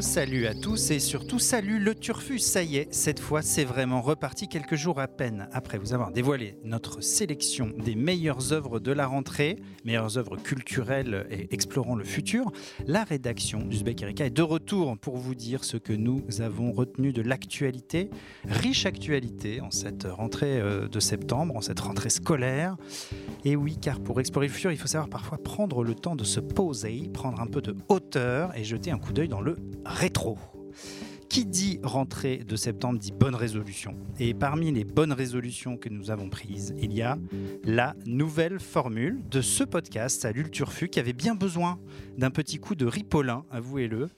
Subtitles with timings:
[0.00, 2.40] Salut à tous et surtout salut le Turfu.
[2.40, 6.10] Ça y est, cette fois c'est vraiment reparti quelques jours à peine après vous avoir
[6.10, 12.04] dévoilé notre sélection des meilleures œuvres de la rentrée, meilleures œuvres culturelles et explorant le
[12.04, 12.50] futur.
[12.86, 17.12] La rédaction d'Uzbek Erika est de retour pour vous dire ce que nous avons retenu
[17.12, 18.10] de l'actualité,
[18.48, 22.76] riche actualité en cette rentrée euh, de septembre, en cette rentrée scolaire.
[23.44, 26.24] Et oui, car pour explorer le futur, il faut savoir parfois prendre le temps de
[26.24, 30.38] se poser, prendre un peu de hauteur et jeter un coup d'œil dans le rétro.
[31.28, 33.96] Qui dit rentrée de septembre dit bonne résolution.
[34.20, 37.18] Et parmi les bonnes résolutions que nous avons prises, il y a
[37.64, 41.80] la nouvelle formule de ce podcast, Salut le Turfu, qui avait bien besoin
[42.18, 44.10] d'un petit coup de ripolin, avouez-le.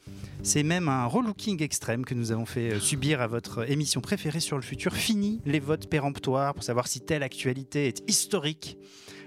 [0.43, 4.41] C'est même un relooking extrême que nous avons fait euh, subir à votre émission préférée
[4.41, 4.93] sur le futur.
[4.93, 8.77] Fini les votes péremptoires pour savoir si telle actualité est historique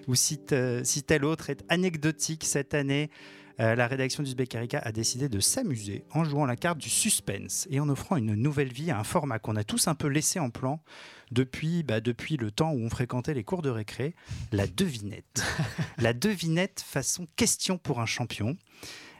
[0.07, 0.39] ou si,
[0.83, 3.09] si telle autre est anecdotique cette année.
[3.59, 7.67] Euh, la rédaction du Erika a décidé de s'amuser en jouant la carte du suspense
[7.69, 10.39] et en offrant une nouvelle vie à un format qu'on a tous un peu laissé
[10.39, 10.81] en plan
[11.31, 14.15] depuis, bah, depuis le temps où on fréquentait les cours de récré,
[14.51, 15.43] la devinette.
[15.97, 18.55] la devinette façon question pour un champion.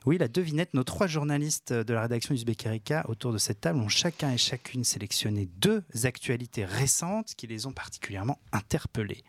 [0.06, 3.80] Oui, la devinette, nos trois journalistes de la rédaction du Erika autour de cette table
[3.80, 9.24] ont chacun et chacune sélectionné deux actualités récentes qui les ont particulièrement interpellés.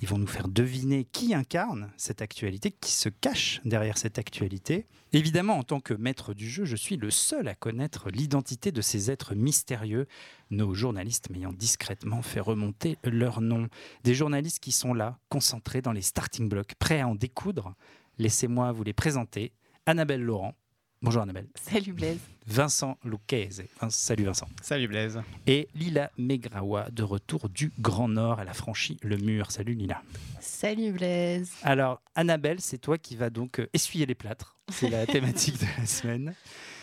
[0.00, 4.86] Ils vont nous faire deviner qui incarne cette actualité, qui se cache derrière cette actualité.
[5.12, 8.80] Évidemment, en tant que maître du jeu, je suis le seul à connaître l'identité de
[8.80, 10.06] ces êtres mystérieux,
[10.50, 13.68] nos journalistes m'ayant discrètement fait remonter leur nom.
[14.02, 17.74] Des journalistes qui sont là, concentrés dans les starting blocks, prêts à en découdre.
[18.18, 19.52] Laissez-moi vous les présenter.
[19.86, 20.54] Annabelle Laurent.
[21.02, 21.46] Bonjour Annabelle.
[21.54, 22.18] Salut Blaise.
[22.46, 23.62] Vincent Lucchese.
[23.90, 24.48] Salut Vincent.
[24.62, 25.20] Salut Blaise.
[25.46, 28.40] Et Lila Megrawa, de retour du Grand Nord.
[28.40, 29.50] Elle a franchi le mur.
[29.52, 30.02] Salut Lila.
[30.40, 31.52] Salut Blaise.
[31.62, 34.56] Alors, Annabelle, c'est toi qui vas donc euh, essuyer les plâtres.
[34.72, 36.34] C'est la thématique de la semaine.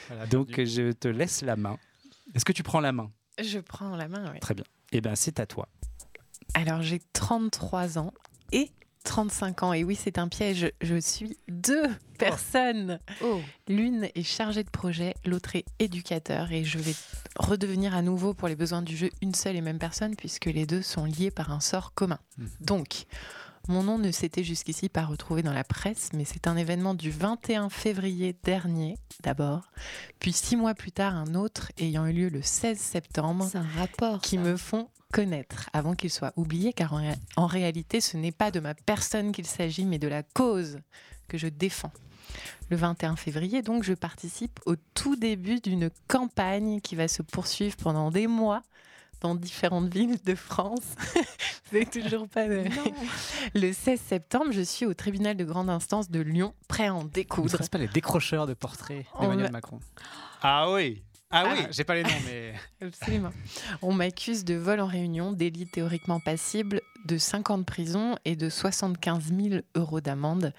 [0.07, 1.77] Voilà, Donc, euh, je te laisse la main.
[2.33, 3.11] Est-ce que tu prends la main?
[3.41, 4.39] Je prends la main, oui.
[4.39, 4.63] Très bien.
[4.93, 5.67] Eh bien, c'est à toi.
[6.53, 8.13] Alors j'ai 33 ans
[8.51, 8.69] et
[9.03, 9.73] 35 ans.
[9.73, 10.71] Et oui, c'est un piège.
[10.81, 11.87] Je suis deux
[12.17, 12.99] personnes.
[13.23, 16.51] Oh, L'une est chargée de projet, l'autre est éducateur.
[16.51, 16.95] Et je vais
[17.37, 20.65] redevenir à nouveau, pour les besoins du jeu, une seule et même personne, puisque les
[20.65, 22.19] deux sont liés par un sort commun.
[22.37, 22.49] Mhm.
[22.61, 23.05] Donc,
[23.67, 27.11] mon nom ne s'était jusqu'ici pas retrouvé dans la presse, mais c'est un événement du
[27.11, 29.61] 21 février dernier, d'abord,
[30.19, 34.19] puis six mois plus tard, un autre ayant eu lieu le 16 septembre un rapport.
[34.21, 34.41] qui ça.
[34.41, 38.51] me font connaître avant qu'il soit oublié, car en, ré- en réalité, ce n'est pas
[38.51, 40.79] de ma personne qu'il s'agit, mais de la cause
[41.27, 41.91] que je défends.
[42.69, 47.75] Le 21 février, donc, je participe au tout début d'une campagne qui va se poursuivre
[47.77, 48.63] pendant des mois
[49.23, 50.83] dans différentes villes de France.
[51.71, 52.63] N'avez toujours pas de...
[53.55, 57.05] Le 16 septembre, je suis au tribunal de grande instance de Lyon, prêt à en
[57.05, 57.49] Ne découdre.
[57.49, 59.79] serait-ce pas les décrocheurs de portraits d'Emmanuel Macron
[60.43, 61.01] Ah oui
[61.35, 63.31] Ah Ah, J'ai pas les noms, mais Absolument.
[63.81, 68.35] On m'accuse de vol en réunion, délit théoriquement passible de 5 ans de prison et
[68.35, 70.53] de 75 000 euros d'amende.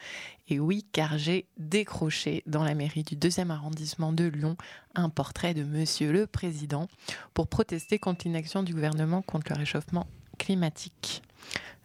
[0.48, 4.56] Et oui, car j'ai décroché dans la mairie du 2e arrondissement de Lyon
[4.96, 6.88] un portrait de Monsieur le Président
[7.34, 10.08] pour protester contre l'inaction du gouvernement contre le réchauffement
[10.38, 11.22] climatique.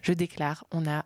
[0.01, 1.05] Je déclare, on a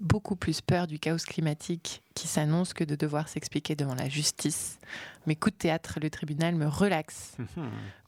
[0.00, 4.78] beaucoup plus peur du chaos climatique qui s'annonce que de devoir s'expliquer devant la justice.
[5.26, 7.36] Mais coup de théâtre, le tribunal me relaxe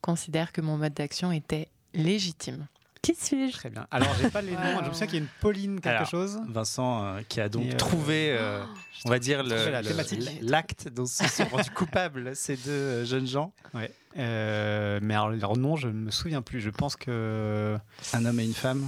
[0.01, 2.67] considère que mon mode d'action était légitime.
[3.03, 3.53] Qui suis-je?
[3.53, 3.85] Très bien.
[3.91, 4.81] Alors, j'ai pas les noms.
[4.85, 6.41] Je me souviens qu'il y a une Pauline quelque Alors, chose.
[6.49, 8.65] Vincent, euh, qui a donc euh, trouvé, euh,
[9.05, 9.43] on va dire,
[10.41, 13.53] l'acte dont se sont rendus coupables ces deux jeunes gens.
[13.75, 13.93] Ouais.
[14.19, 16.61] Euh, mais alors, leur nom, je me souviens plus.
[16.61, 17.77] Je pense que.
[18.13, 18.87] Un homme et une femme.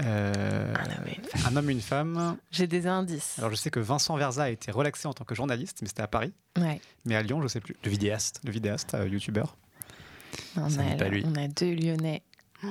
[0.00, 0.74] Euh,
[1.46, 2.36] un homme et une femme.
[2.50, 3.38] J'ai des indices.
[3.38, 6.02] Alors, je sais que Vincent Verza a été relaxé en tant que journaliste, mais c'était
[6.02, 6.32] à Paris.
[6.58, 6.80] Ouais.
[7.04, 7.76] Mais à Lyon, je sais plus.
[7.84, 8.40] Le vidéaste.
[8.44, 9.56] Le vidéaste, euh, youtubeur.
[10.56, 11.24] On, Ça a, n'est pas lui.
[11.26, 12.22] on a deux Lyonnais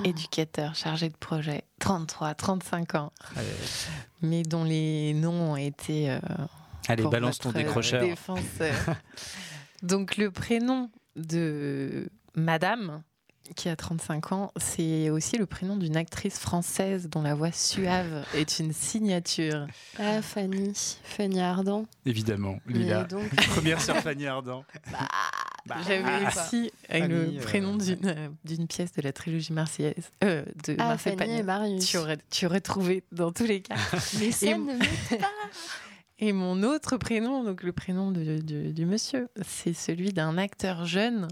[0.04, 3.12] éducateurs chargés de projet, 33, 35 ans,
[4.22, 6.18] mais dont les noms ont été euh,
[6.88, 8.04] Allez, pour balance ton décrocheur.
[9.82, 13.02] Donc le prénom de Madame,
[13.56, 18.24] qui a 35 ans, c'est aussi le prénom d'une actrice française dont la voix suave
[18.34, 19.66] est une signature.
[19.98, 20.72] Ah, Fanny.
[21.04, 21.86] Fanny Ardant.
[22.06, 23.04] Évidemment, Lila.
[23.04, 24.64] donc, Première sur Fanny Ardant.
[24.90, 24.98] bah,
[25.66, 29.52] Bah, J'avais ah, aussi Fanny, le euh, prénom d'une euh, d'une pièce de la trilogie
[29.52, 30.10] marseillaise.
[30.22, 31.42] Euh, de Ah, Marcel Fanny et.
[31.42, 31.86] Marius.
[31.86, 33.76] Tu aurais, tu aurais trouvé dans tous les cas.
[34.20, 34.78] Mais ça Et- ne
[35.18, 35.30] pas.
[36.18, 40.84] Et mon autre prénom, donc le prénom de- de- du monsieur, c'est celui d'un acteur
[40.86, 41.28] jeune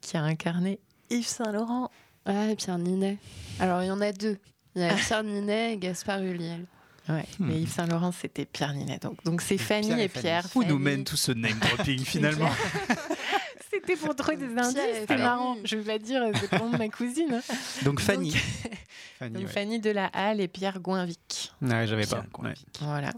[0.00, 0.78] qui a incarné
[1.10, 1.90] Yves Saint-Laurent.
[2.26, 3.18] Ouais, Pierre Ninet.
[3.58, 4.38] Alors, il y en a deux.
[4.76, 6.66] Il y a Pierre Ninet et Gaspard Ulliel.
[7.08, 7.46] Ouais, Hmm.
[7.46, 8.98] mais Yves Saint-Laurent, c'était Pierre Ninet.
[8.98, 10.22] Donc, donc c'est Fanny Pierre et et Fanny.
[10.22, 10.46] Pierre.
[10.54, 12.50] Où nous Fanny- mène tout ce name dropping finalement
[13.72, 15.56] C'était pour trouver des indices, et c'était marrant.
[15.64, 17.34] Je vais pas dire, c'est de ma cousine.
[17.34, 17.54] hein.
[17.84, 18.32] Donc Fanny.
[19.18, 19.48] Fanny, Donc ouais.
[19.52, 21.52] Fanny de la Halle et Pierre Goinvic.
[21.62, 22.24] Ouais, j'avais pas.
[22.32, 22.66] Goinvic.
[22.80, 23.12] Voilà.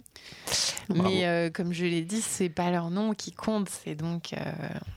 [0.88, 1.08] Bravo.
[1.08, 4.38] Mais euh, comme je l'ai dit, c'est pas leur nom qui compte, c'est donc euh,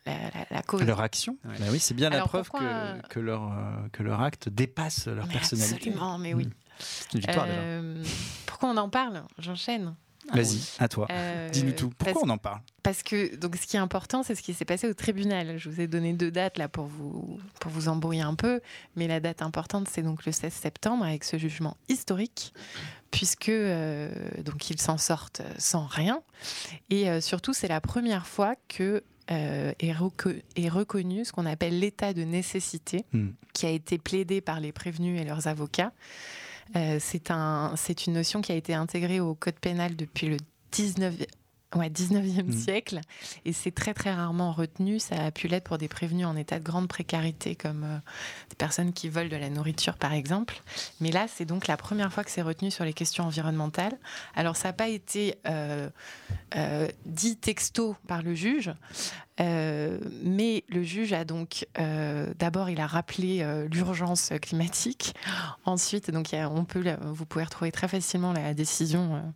[0.06, 0.84] la, la- la cause.
[0.84, 1.56] Leur action Ouais.
[1.60, 2.68] Bah oui, c'est bien la preuve pourquoi,
[3.04, 5.76] que, que, leur, euh, que leur acte dépasse leur Mais personnalité.
[5.90, 6.50] Absolument, mais oui.
[6.80, 8.10] C'est une victoire déjà.
[8.46, 9.24] Pourquoi on en parle?
[9.40, 9.96] J'enchaîne.
[10.34, 11.08] Vas-y, à toi.
[11.12, 11.92] Euh, Dis-nous tout.
[11.98, 14.64] Pourquoi on en parle parce que donc ce qui est important, c'est ce qui s'est
[14.64, 15.58] passé au tribunal.
[15.58, 18.62] Je vous ai donné deux dates là pour vous pour vous embrouiller un peu,
[18.96, 22.54] mais la date importante, c'est donc le 16 septembre avec ce jugement historique,
[23.10, 24.12] puisque euh,
[24.44, 26.22] donc ils s'en sortent sans rien,
[26.92, 31.48] et euh, surtout c'est la première fois que euh, est, reco- est reconnu ce qu'on
[31.48, 33.30] appelle l'état de nécessité, Hmm.
[33.54, 35.92] qui a été plaidé par les prévenus et leurs avocats.
[36.76, 40.38] Euh, c'est un, c'est une notion qui a été intégrée au code pénal depuis le
[40.72, 41.16] 19,
[41.76, 42.52] ouais, 19e Mhm.
[42.58, 43.00] siècle
[43.46, 45.00] et c'est très très rarement retenu.
[45.00, 47.98] Ça a pu l'être pour des prévenus en état de grande précarité comme euh,
[48.50, 50.62] des personnes qui volent de la nourriture par exemple.
[51.00, 53.98] Mais là, c'est donc la première fois que c'est retenu sur les questions environnementales.
[54.36, 55.90] Alors ça n'a pas été euh,
[56.56, 58.72] euh, dit texto par le juge,
[59.40, 61.68] mais le juge a donc
[62.40, 65.14] d'abord il a rappelé l'urgence climatique.
[65.66, 69.34] Ensuite, donc a- on peut, vous pouvez retrouver très facilement la décision.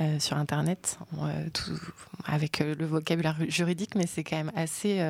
[0.00, 1.78] Euh, sur internet euh, tout-
[2.26, 5.00] avec euh, le vocabulaire juridique mais c'est quand même assez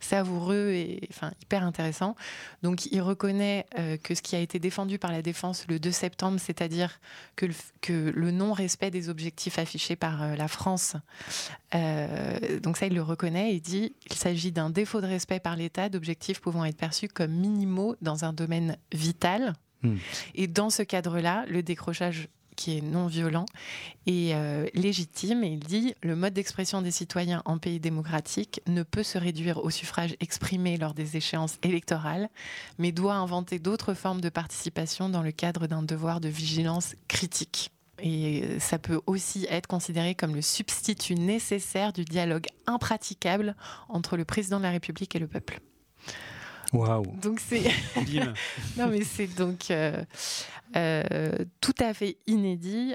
[0.00, 2.14] savoureux et enfin hyper intéressant
[2.62, 3.66] donc il reconnaît
[4.02, 7.00] que ce qui a été défendu par la défense le 2 septembre c'est-à-dire
[7.36, 10.96] que le, f- que le non-respect des objectifs affichés par la France
[12.62, 15.88] donc ça il le reconnaît et dit il s'agit d'un défaut de respect par l'État
[15.88, 19.96] d'objectifs pouvant être perçus comme minimaux dans un domaine vital Hmm.
[20.34, 23.46] et dans ce cadre-là le décrochage qui est non violent
[24.06, 28.82] est euh, légitime et il dit le mode d'expression des citoyens en pays démocratique ne
[28.82, 32.28] peut se réduire au suffrage exprimé lors des échéances électorales
[32.78, 37.70] mais doit inventer d'autres formes de participation dans le cadre d'un devoir de vigilance critique.
[38.00, 43.54] Et euh, ça peut aussi être considéré comme le substitut nécessaire du dialogue impraticable
[43.88, 45.60] entre le président de la République et le peuple.
[46.74, 47.62] Waouh Donc c'est
[48.76, 50.02] non, mais c'est donc euh,
[50.76, 52.94] euh, tout à fait inédit.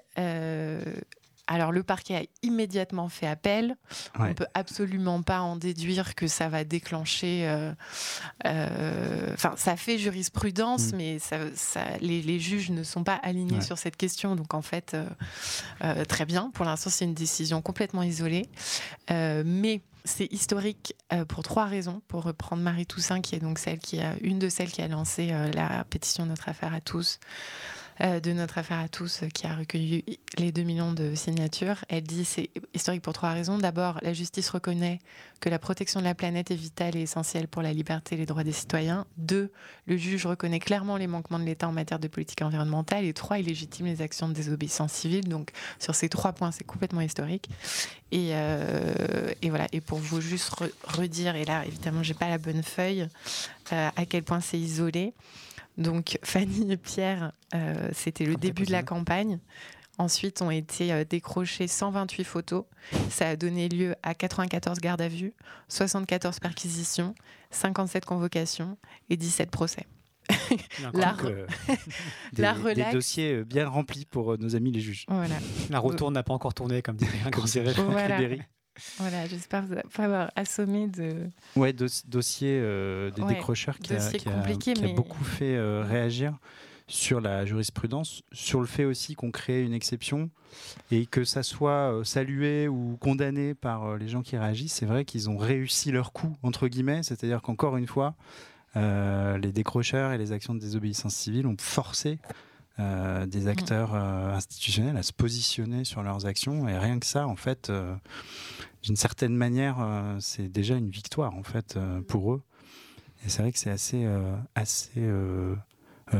[1.52, 3.76] Alors, le parquet a immédiatement fait appel.
[4.20, 7.48] On ne peut absolument pas en déduire que ça va déclencher.
[7.50, 7.74] euh,
[8.46, 10.96] euh, Enfin, ça fait jurisprudence, Mm.
[10.96, 13.62] mais ça, ça- les, les juges ne sont pas alignés Ouais.
[13.62, 14.36] sur cette question.
[14.36, 14.96] Donc, en fait,
[15.84, 16.52] euh, très bien.
[16.54, 18.48] Pour l'instant, c'est une décision complètement isolée.
[19.10, 20.94] Mais c'est historique
[21.28, 22.02] pour trois raisons.
[22.08, 24.88] Pour reprendre Marie Toussaint, qui est donc celle qui a une de celles qui a
[24.88, 27.20] lancé la pétition Notre affaire à tous.
[28.02, 31.84] Euh, de notre affaire à tous, euh, qui a recueilli les 2 millions de signatures.
[31.90, 33.58] Elle dit c'est historique pour trois raisons.
[33.58, 35.00] D'abord, la justice reconnaît
[35.42, 38.26] que la protection de la planète est vitale et essentielle pour la liberté et les
[38.26, 39.06] droits des citoyens.
[39.18, 39.52] Deux,
[39.86, 43.06] le juge reconnaît clairement les manquements de l'État en matière de politique environnementale.
[43.06, 45.28] Et trois, il légitime les actions de désobéissance civile.
[45.28, 47.50] Donc, sur ces trois points, c'est complètement historique.
[48.12, 49.68] Et, euh, voilà.
[49.72, 53.08] Et pour vous juste re- redire, et là, évidemment, j'ai pas la bonne feuille,
[53.72, 55.14] à quel point c'est isolé.
[55.80, 59.40] Donc, Fanny et Pierre, euh, c'était le début de la campagne.
[59.98, 62.64] Ensuite, ont été euh, décrochées 128 photos.
[63.10, 65.34] Ça a donné lieu à 94 gardes à vue,
[65.70, 67.16] 74 perquisitions,
[67.52, 68.78] 57 convocations
[69.10, 69.86] et 17 procès.
[70.94, 71.48] La, euh,
[72.34, 75.06] des, la des dossiers euh, bien remplis pour nos amis les juges.
[75.08, 75.36] voilà.
[75.70, 77.36] La retourne n'a pas encore tourné, comme dirait, Franck
[77.90, 78.20] Voilà.
[78.98, 79.28] Voilà.
[79.28, 81.28] J'espère vous pas avoir assommé de.
[81.56, 84.30] Ouais, dos- dossier euh, des Ouais, décrocheurs qui a, qui
[84.94, 86.38] beaucoup fait euh, réagir
[86.88, 90.30] sur la jurisprudence, sur le fait aussi qu'on crée une exception
[90.90, 94.74] et que ça soit euh, salué ou condamné par les gens qui réagissent.
[94.74, 98.16] C'est vrai qu'ils ont réussi leur coup, entre guillemets, c'est-à-dire qu'encore une fois,
[98.76, 102.18] euh, les décrocheurs et les actions de désobéissance civile ont forcé
[102.80, 107.28] euh, des acteurs euh, institutionnels à se positionner sur leurs actions et rien que ça,
[107.28, 107.96] en fait, euh,
[108.84, 109.78] d'une certaine manière,
[110.20, 112.42] c'est déjà une victoire en fait pour eux.
[113.26, 114.08] Et c'est vrai que c'est assez,
[114.56, 115.06] assez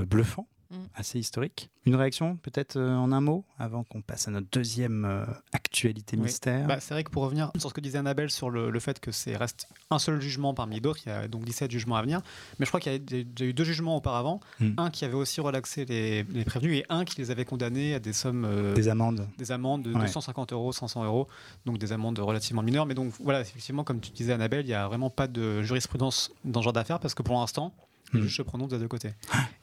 [0.08, 0.59] bluffant Mm.
[0.96, 1.70] Assez historique.
[1.86, 6.16] Une réaction, peut-être euh, en un mot, avant qu'on passe à notre deuxième euh, actualité
[6.18, 6.24] Oui.
[6.24, 6.68] mystère?
[6.68, 9.00] Bah, c'est vrai que pour revenir sur ce que disait Annabelle sur le, le fait
[9.00, 12.02] que c'est reste un seul jugement parmi d'autres, il y a donc 17 jugements à
[12.02, 12.22] venir,
[12.60, 14.74] mais je crois qu'il y a eu deux jugements auparavant, Hmm.
[14.78, 18.00] un qui avait aussi relaxé les, les prévenus et un qui les avait condamnés à
[18.00, 19.28] des sommes, euh, Des amendes.
[19.38, 20.02] des amendes de Ouais.
[20.02, 21.28] 250 euros, 500 euros,
[21.66, 22.86] donc des amendes relativement mineures.
[22.86, 26.32] Mais donc voilà, effectivement, comme tu disais Annabelle, il n'y a vraiment pas de jurisprudence
[26.46, 27.74] dans ce genre d'affaires parce que pour l'instant,
[28.14, 29.12] les juges se prononcent des deux côtés.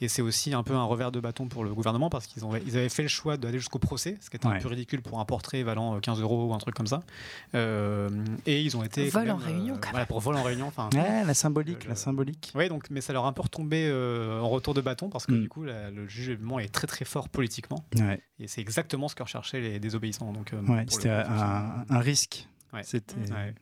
[0.00, 2.54] Et c'est aussi un peu un revers de bâton pour le gouvernement parce qu'ils ont,
[2.56, 4.56] ils avaient fait le choix d'aller jusqu'au procès, ce qui était Ouais.
[4.56, 7.02] un peu ridicule pour un portrait valant euh, 15 euros ou un truc comme ça.
[7.54, 8.08] Euh,
[8.46, 9.08] et ils ont été.
[9.08, 10.66] Vol en même, réunion, quand voilà, pour vol en réunion.
[10.66, 12.52] Enfin, Ouais, la symbolique, Le- la symbolique.
[12.54, 15.26] oui, donc, mais ça leur a un peu retombé euh, en retour de bâton parce
[15.26, 15.42] que Mm.
[15.42, 17.84] du coup, la- le jugement est très très fort politiquement.
[17.98, 20.32] Ouais, Et c'est exactement ce que recherchaient les désobéissants.
[20.32, 22.48] Donc, euh, ouais, pour le c'était un, risque.
[22.72, 22.82] Ouais.
[22.84, 23.54] C'était ouais,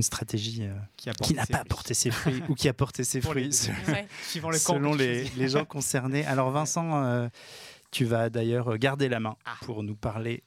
[0.00, 1.68] une stratégie euh, qui, n'a pas ses fruits.
[1.68, 3.50] porté ses fruits ou qui a porté ses les fruits
[3.88, 4.08] Ouais.
[4.50, 6.24] Le selon les, les gens concernés.
[6.24, 7.28] Alors Vincent, euh,
[7.90, 9.56] tu vas d'ailleurs garder la main Ah.
[9.62, 10.42] pour nous parler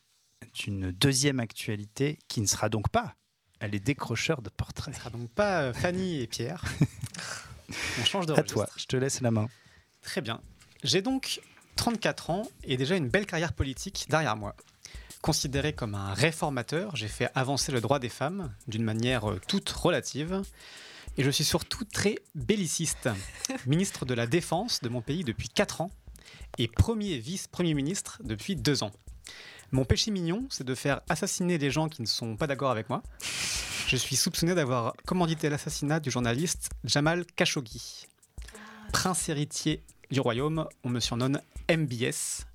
[0.56, 3.16] d'une deuxième actualité qui ne sera donc pas
[3.60, 4.94] elle est décrocheur de Ce portraits.
[4.96, 6.66] sera donc pas euh, Fanny et Pierre.
[8.02, 8.54] On change de À registre.
[8.56, 9.48] toi, je te laisse la main.
[10.02, 10.42] Très bien.
[10.84, 11.40] J'ai donc
[11.78, 14.54] 34 ans et déjà une belle carrière politique derrière moi.
[15.24, 19.70] Considéré comme un réformateur, j'ai fait avancer le droit des femmes d'une manière euh, toute
[19.70, 20.42] relative.
[21.16, 23.08] Et je suis surtout très belliciste.
[23.66, 25.92] Ministre de la Défense de mon pays depuis 4 ans
[26.58, 28.92] et premier vice-premier ministre depuis 2 ans.
[29.72, 32.90] Mon péché mignon, c'est de faire assassiner les gens qui ne sont pas d'accord avec
[32.90, 33.02] moi.
[33.88, 38.08] Je suis soupçonné d'avoir commandité l'assassinat du journaliste Jamal Khashoggi.
[38.92, 41.40] Prince héritier du royaume, on me surnomme
[41.72, 42.46] MBS.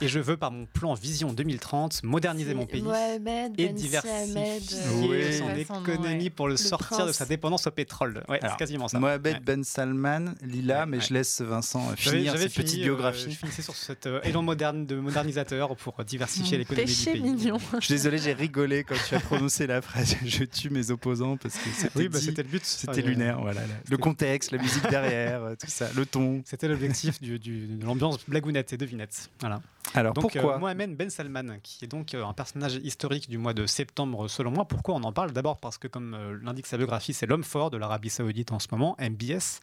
[0.00, 4.26] Et je veux, par mon plan Vision 2030, moderniser mon pays Mohamed et Ben diversifier
[4.32, 5.38] Samed, Oui.
[5.38, 8.24] son économie pour le, Le sortir de sa dépendance au pétrole.
[8.28, 8.98] Ouais, c'est quasiment ça.
[8.98, 9.40] Mohamed Ouais.
[9.44, 11.02] Ben Salman, Lila, Ouais, mais ouais.
[11.08, 13.30] je laisse Vincent euh, finir cette petite fini, euh, biographie.
[13.30, 17.20] je finissais sur cet euh, élan moderne de modernisateur pour diversifier l'économie du pays.
[17.22, 17.58] mignon.
[17.78, 21.36] Je suis désolé, j'ai rigolé quand tu as prononcé la phrase «je tue mes opposants»
[21.38, 22.64] parce que c'était Oui, bah, c'était le but.
[22.64, 23.40] c'était euh, lunaire.
[23.40, 23.74] Voilà, là.
[23.88, 26.42] le contexte, la musique derrière, euh, tout ça, le ton.
[26.44, 27.38] C'était l'objectif de
[27.84, 29.30] l'ambiance blagounette et devinette.
[29.40, 29.51] Voilà.
[29.94, 33.36] Alors Donc, pourquoi euh, Mohamed Ben Salman, qui est donc euh, un personnage historique du
[33.36, 34.66] mois de septembre, selon moi.
[34.66, 35.58] Pourquoi on en parle D'abord?
[35.58, 38.68] Parce que, comme euh, l'indique sa biographie, c'est l'homme fort de l'Arabie Saoudite en ce
[38.70, 39.60] moment, MBS.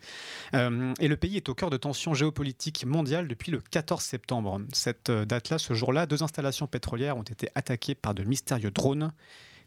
[0.53, 4.62] Et le pays est au cœur de tensions géopolitiques mondiales depuis le 14 septembre.
[4.74, 9.12] Cette date-là, ce jour-là, deux installations pétrolières ont été attaquées par de mystérieux drones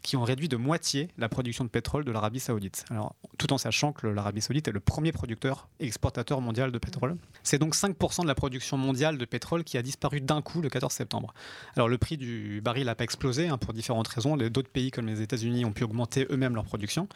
[0.03, 2.85] qui ont réduit de moitié la production de pétrole de l'Arabie Saoudite.
[2.91, 6.77] Alors, tout en sachant que l'Arabie Saoudite est le premier producteur et exportateur mondial de
[6.77, 7.15] pétrole.
[7.41, 10.69] C'est donc 5% de la production mondiale de pétrole qui a disparu d'un coup le
[10.69, 11.33] 14 septembre.
[11.75, 14.35] Alors, le prix du baril n'a pas explosé hein, pour différentes raisons.
[14.37, 17.07] D'autres pays comme les États-Unis ont pu augmenter eux-mêmes leur production.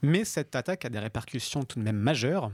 [0.00, 2.50] Mais cette attaque a des répercussions tout de même majeures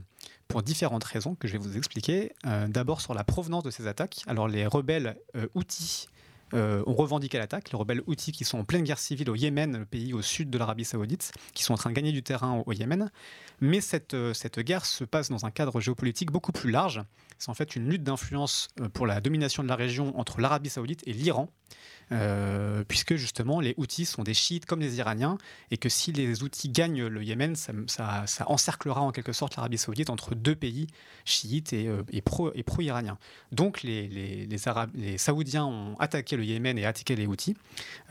[0.49, 2.33] pour différentes raisons que je vais vous expliquer.
[2.47, 4.23] Euh, D'abord sur la provenance de ces attaques.
[4.27, 6.09] Alors, les rebelles euh, Houthis
[6.55, 7.71] euh, ont revendiqué l'attaque.
[7.71, 10.51] Les rebelles Houthis qui sont en pleine guerre civile au Yémen, le pays au sud
[10.51, 13.11] de l'Arabie Saoudite, qui sont en train de gagner du terrain au, au Yémen.
[13.61, 17.03] Mais cette, euh, cette guerre se passe dans un cadre géopolitique beaucoup plus large.
[17.39, 20.71] C'est en fait une lutte d'influence euh, pour la domination de la région entre l'Arabie
[20.71, 21.51] Saoudite et l'Iran.
[22.11, 25.37] Euh, puisque justement les Houthis sont des chiites comme les Iraniens
[25.71, 30.09] et que si les Houthis gagnent le Yémen, ça, encerclera en quelque sorte l'Arabie Saoudite
[30.09, 30.87] entre deux pays
[31.27, 32.03] chiites et, euh,
[32.65, 33.19] pro-iraniens.
[33.53, 34.49] Donc les,
[35.19, 37.57] Saoudiens ont attaqué le Yémen et attaqué les Houthis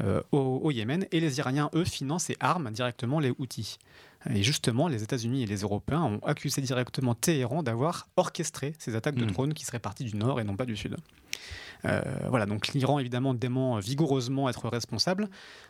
[0.01, 3.79] euh, au, au Yémen et les Iraniens, eux, financent et arment directement les Houthis.
[4.33, 9.15] Et justement, les États-Unis et les Européens ont accusé directement Téhéran d'avoir orchestré ces attaques
[9.15, 9.31] de Mhm.
[9.31, 10.95] drones qui seraient parties du nord et non pas du sud.
[11.85, 15.29] Euh, voilà, donc l'Iran évidemment dément vigoureusement être responsable,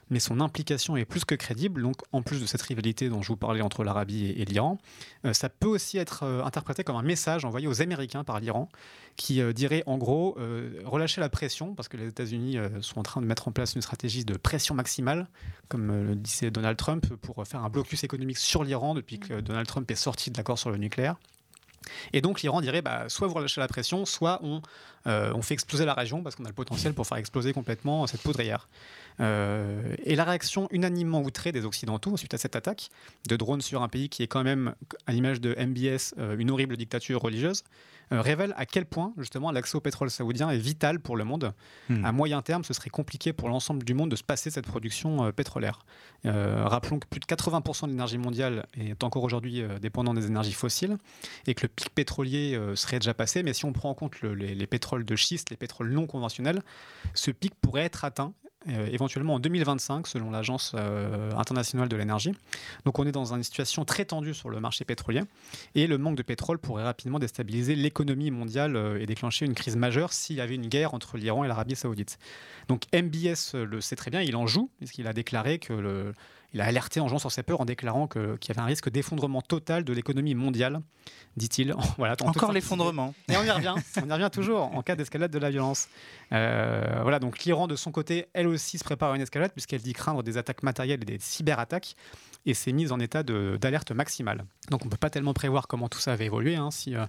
[0.10, 1.82] mais son implication est plus que crédible.
[1.82, 4.78] Donc, en plus de cette rivalité dont je vous parlais entre l'Arabie et, l'Iran,
[5.26, 8.70] euh, ça peut aussi être euh, interprété comme un message envoyé aux Américains par l'Iran,
[9.16, 10.38] qui dirait en gros
[10.86, 13.82] relâcher la pression, parce que les États-Unis sont en train de mettre en place une
[13.82, 15.28] stratégie de pression maximale,
[15.70, 19.66] comme le disait Donald Trump, pour faire un blocus économique sur l'Iran depuis que Donald
[19.66, 21.16] Trump est sorti de l'accord sur le nucléaire.
[22.14, 24.62] Et donc l'Iran dirait bah, soit vous relâchez la pression, soit on,
[25.08, 28.08] euh, on fait exploser la région parce qu'on a le potentiel pour faire exploser complètement
[28.08, 28.68] cette poudrière.
[29.20, 32.90] Euh, et la réaction unanimement outrée des Occidentaux suite à cette attaque
[33.28, 34.76] de drones sur un pays qui est quand même,
[35.08, 37.64] à l'image de MBS, euh, une horrible dictature religieuse,
[38.12, 41.52] euh, révèle à quel point justement l'accès au pétrole saoudien est vital pour le monde.
[41.90, 42.06] Hmm.
[42.06, 45.32] À moyen terme, ce serait compliqué pour l'ensemble du monde de se passer cette production
[45.32, 45.80] pétrolière.
[46.24, 50.98] Rappelons que plus de 80% de l'énergie mondiale est encore aujourd'hui dépendant des énergies fossiles
[51.48, 54.34] et que le pic pétrolier serait déjà passé, mais si on prend en compte le-
[54.36, 56.62] les, les pétroles de schiste, les pétroles non conventionnels,
[57.14, 58.34] ce pic pourrait être atteint
[58.70, 62.32] euh, éventuellement en 2025, selon l'Agence euh, internationale de l'énergie.
[62.86, 65.22] Donc on est dans une situation très tendue sur le marché pétrolier,
[65.76, 69.76] et le manque de pétrole pourrait rapidement déstabiliser l'économie mondiale euh, et déclencher une crise
[69.76, 72.18] majeure s'il y avait une guerre entre l'Iran et l'Arabie saoudite.
[72.68, 76.14] Donc MBS le sait très bien, il en joue, puisqu'il a déclaré que le,
[76.58, 78.90] il a alerté en jouant sur ses peurs en déclarant qu'il y avait un risque
[78.90, 80.82] d'effondrement total de l'économie mondiale,
[81.36, 81.76] dit-il.
[82.00, 83.14] Voilà, Encore l'effondrement.
[83.30, 85.88] Et on y revient, on y revient toujours en cas d'escalade de la violence.
[86.32, 89.82] Euh, voilà, donc l'Iran de son côté, elle aussi se prépare à une escalade puisqu'elle
[89.82, 91.96] dit craindre des attaques matérielles et des cyberattaques
[92.48, 94.46] et s'est mise en état d'alerte maximale.
[94.72, 96.56] Donc on ne peut pas tellement prévoir comment tout ça va évoluer.
[96.56, 96.72] hein.
[96.72, 97.06] si euh,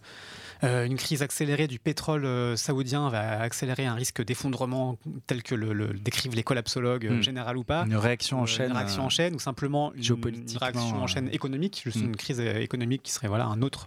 [0.64, 5.54] euh, une crise accélérée du pétrole euh, saoudien va accélérer un risque d'effondrement tel que
[5.54, 7.22] le, le décrivent les collapsologues, Hmm.
[7.22, 8.70] général ou pas, Une réaction en chaîne.
[8.70, 12.04] Une réaction en chaîne ou simplement une, réaction en chaîne économique, juste mm.
[12.06, 13.86] une crise économique qui serait voilà, un, autre,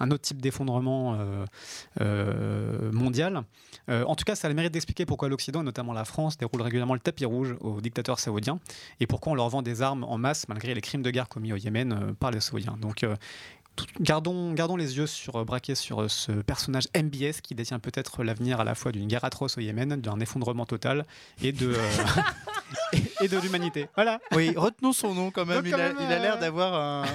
[0.00, 1.16] un autre type d'effondrement
[2.92, 3.44] mondial.
[3.88, 6.94] En tout cas, ça a le mérite d'expliquer pourquoi l'Occident, notamment la France, déroule régulièrement
[6.94, 8.58] le tapis rouge aux dictateurs saoudiens
[8.98, 11.52] et pourquoi on leur vend des armes en masse malgré les crimes de guerre commis
[11.52, 12.76] au Yémen euh, par les saoudiens.
[12.80, 13.16] Donc, euh,
[13.76, 18.22] tout- Gardons, gardons les yeux sur, euh, braqués sur ce personnage MBS qui détient peut-être
[18.24, 21.06] l'avenir à la fois d'une guerre atroce au Yémen, d'un effondrement total
[21.42, 21.74] et de,
[23.20, 23.88] et, de l'humanité.
[23.94, 24.20] Voilà.
[24.32, 25.64] Oui, retenons son nom quand même.
[25.64, 27.06] Il, quand a, même, il a l'air euh, d'avoir un-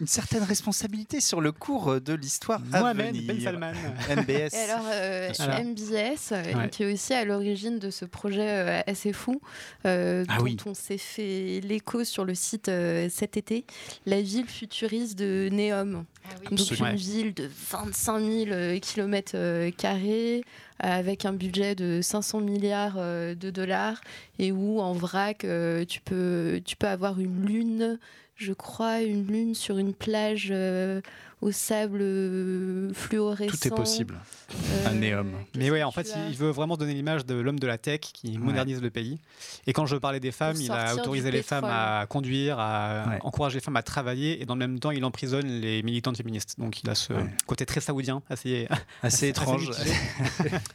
[0.00, 3.26] une certaine responsabilité sur le cours de l'histoire à Mohamed.
[3.26, 3.72] Ben Salman.
[4.16, 4.28] MBS.
[4.54, 5.30] Et alors, euh.
[5.64, 6.68] MBS, euh, Ouais.
[6.70, 9.40] qui est aussi à l'origine de ce projet euh, assez fou,
[9.86, 10.56] euh, Ah dont oui.
[10.66, 13.64] on s'est fait l'écho sur le site euh, cet été,
[14.06, 16.04] la ville futuriste de Neom.
[16.50, 16.90] Donc Absolument.
[16.90, 20.42] une ville de 25 000 km carrés,
[20.80, 24.00] avec un budget de 500 milliards euh, de dollars,
[24.38, 27.98] et où en vrac, euh, tu, peux, tu peux avoir une lune,
[28.36, 31.00] je crois, une lune sur une plage euh,
[31.40, 33.56] au sable euh, fluorescent.
[33.56, 34.18] Tout est possible.
[34.54, 35.32] Euh, Un Neom.
[35.56, 38.38] Mais que en fait, il veut vraiment donner l'image de l'homme de la tech qui
[38.38, 39.18] modernise le pays.
[39.66, 43.18] Et quand je parlais des femmes, il a autorisé les femmes à conduire, à Ouais.
[43.22, 46.58] encourager les femmes à travailler, et dans le même temps, il emprisonne les militantes féministes.
[46.58, 47.26] Donc il a ce Ouais.
[47.46, 48.66] côté très saoudien, assez,
[49.02, 49.70] Assez assez étrange.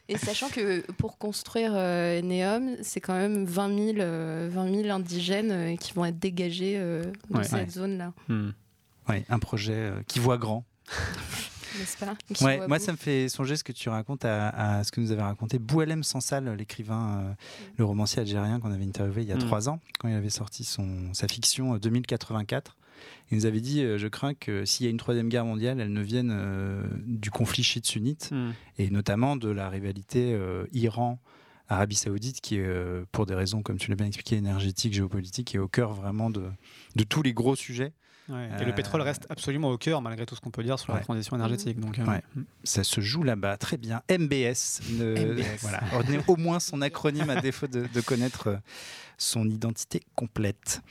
[0.07, 4.89] Et sachant que pour construire euh, Neom, c'est quand même 20 000, euh, 20 000
[4.95, 7.43] indigènes euh, qui vont être dégagés euh, de Ouais.
[7.57, 8.49] Cette zone-là, Hmm.
[9.07, 10.63] Ouais, un projet euh, qui voit grand.
[11.79, 12.15] n'est-ce pas?
[12.45, 15.11] Ouais, moi, ça me fait songer ce que tu racontes à, à ce que nous
[15.11, 17.33] avait raconté Boualem Sansal, l'écrivain, euh,
[17.77, 19.39] le romancier algérien qu'on avait interviewé il y a Mm.
[19.39, 22.75] trois ans, quand il avait sorti son, sa fiction euh, 2084.
[23.31, 25.79] Il nous avait dit euh, Je crains que s'il y a une troisième guerre mondiale,
[25.79, 28.51] elle ne vienne euh, du conflit chiite-sunnite, Hmm.
[28.77, 31.19] et notamment de la rivalité euh, Iran.
[31.69, 35.53] Arabie Saoudite, qui est, euh, pour des raisons, comme tu l'as bien expliqué, énergétiques, géopolitiques,
[35.55, 36.49] est au cœur vraiment de,
[36.95, 37.93] de tous les gros sujets.
[38.27, 38.47] Ouais.
[38.59, 40.89] Et Euh, le pétrole reste absolument au cœur, malgré tout ce qu'on peut dire sur
[40.93, 40.99] Ouais.
[40.99, 41.79] la transition énergétique.
[41.79, 42.21] Donc, euh, Ouais.
[42.35, 42.41] hmm.
[42.63, 44.01] Ça se joue là-bas, très bien.
[44.09, 45.57] MBS, ne- MBS.
[45.61, 45.81] voilà,
[46.27, 48.57] au moins son acronyme à défaut de, de connaître euh,
[49.17, 50.81] son identité complète.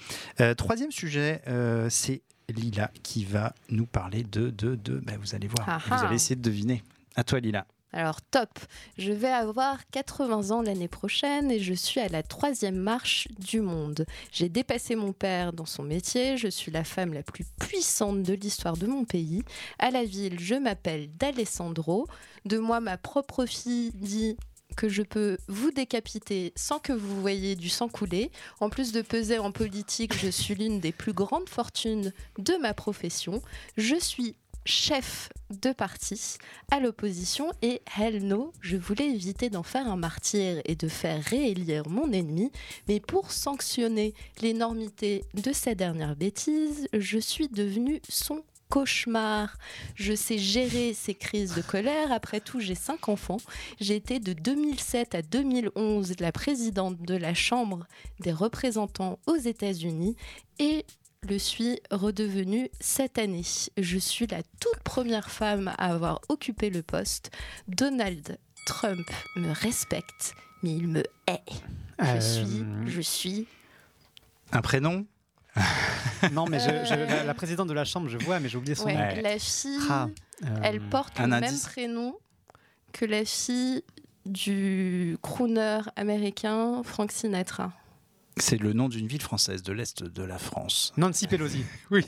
[0.40, 4.50] Euh, troisième sujet, euh, c'est Lila qui va nous parler de...
[4.50, 6.06] de, de ben, vous allez voir, Ah vous ah.
[6.06, 6.82] allez essayer de deviner.
[7.14, 7.66] À toi Lila.
[7.92, 8.50] Alors top,
[8.98, 13.62] je vais avoir 80 ans l'année prochaine et je suis à la troisième marche du
[13.62, 14.04] monde.
[14.30, 18.34] J'ai dépassé mon père dans son métier, je suis la femme la plus puissante de
[18.34, 19.42] l'histoire de mon pays.
[19.78, 22.06] À la ville, je m'appelle D'Alessandro.
[22.44, 24.36] De moi, ma propre fille dit
[24.76, 28.30] que je peux vous décapiter sans que vous voyez du sang couler.
[28.60, 32.74] En plus de peser en politique, je suis l'une des plus grandes fortunes de ma
[32.74, 33.42] profession.
[33.76, 34.36] Je suis
[34.68, 36.36] chef de parti
[36.70, 41.22] à l'opposition et hell no, je voulais éviter d'en faire un martyr et de faire
[41.22, 42.52] réélire mon ennemi,
[42.86, 49.56] mais pour sanctionner l'énormité de ces dernières bêtises, je suis devenue son cauchemar.
[49.94, 52.12] Je sais gérer ces crises de colère.
[52.12, 53.38] Après tout, j'ai cinq enfants.
[53.80, 57.86] J'ai été de 2007 à 2011 la présidente de la Chambre
[58.20, 60.16] des représentants aux États-Unis
[60.58, 60.84] et
[61.26, 63.42] le suis redevenue cette année.
[63.76, 67.30] Je suis la toute première femme à avoir occupé le poste.
[67.66, 71.42] Donald Trump me respecte, mais il me hait.
[72.00, 73.46] Je Euh, suis, je suis.
[74.52, 75.06] Un prénom?
[76.32, 78.74] Non, mais je- je- la, la présidente de la Chambre, je vois, mais j'ai oublié
[78.76, 79.00] son Ouais, nom.
[79.00, 79.22] Ouais.
[79.22, 80.08] La fille, Ah,
[80.44, 82.14] euh, elle porte un le même prénom
[82.92, 83.82] que la fille
[84.24, 87.72] du crooner américain Frank Sinatra.
[88.40, 90.92] C'est le nom d'une ville française de l'Est de la France.
[90.96, 91.64] Nancy Pelosi.
[91.90, 92.04] Merci.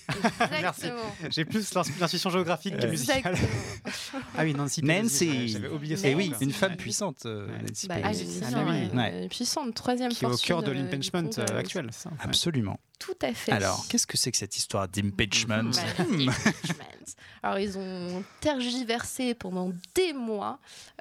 [0.87, 1.01] Exactement.
[1.31, 3.35] J'ai plus l'intuition géographique que musicale.
[3.35, 4.23] Exactement.
[4.37, 5.03] Ah oui, Nancy Pelosi.
[5.03, 5.49] Nancy.
[5.49, 6.77] J'avais oublié son Et nom, oui, une femme Ouais.
[6.77, 7.63] puissante, euh, Ouais.
[7.69, 8.41] Nancy Bah, Pelosi.
[8.45, 8.89] Ah, oui.
[8.93, 9.29] euh, Ouais.
[9.29, 11.89] puissante, troisième Qui est au cœur de euh, l'impeachment euh, actuel.
[11.93, 12.11] ça.
[12.21, 12.79] Absolument.
[12.99, 13.53] Tout à fait.
[13.53, 15.71] Alors, qu'est-ce que c'est que cette histoire d'impeachment
[17.43, 20.59] Alors, ils ont tergiversé pendant des mois,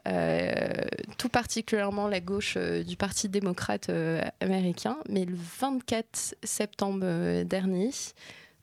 [0.08, 0.74] euh,
[1.18, 7.92] tout particulièrement la gauche euh, du Parti démocrate euh, américain, mais le 24 septembre dernier,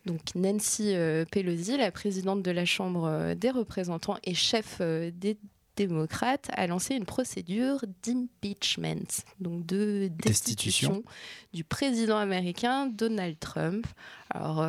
[0.06, 0.94] donc Nancy
[1.32, 5.37] Pelosi, la présidente de la Chambre des représentants et chef des
[5.74, 11.02] démocrates, a lancé une procédure d'impeachment, donc de destitution
[11.52, 13.85] du président américain Donald Trump.
[14.30, 14.64] Alors,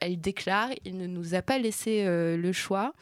[0.00, 2.94] elle déclare il ne nous a pas laissé le choix.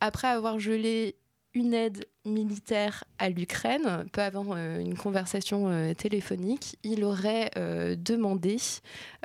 [0.00, 1.16] Après avoir gelé
[1.54, 7.96] une aide militaire à l'Ukraine, peu avant euh, une conversation euh, téléphonique, il aurait euh,
[7.96, 8.56] demandé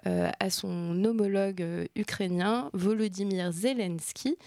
[0.07, 4.37] à son homologue ukrainien, Volodymyr Zelensky,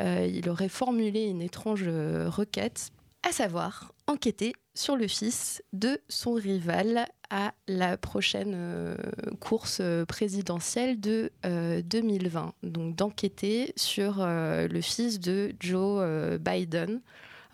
[0.00, 2.90] il aurait formulé une étrange requête,
[3.26, 8.96] à savoir enquêter sur le fils de son rival à la prochaine
[9.40, 12.52] course présidentielle de 2020.
[12.62, 17.00] Donc d'enquêter sur le fils de Joe Biden.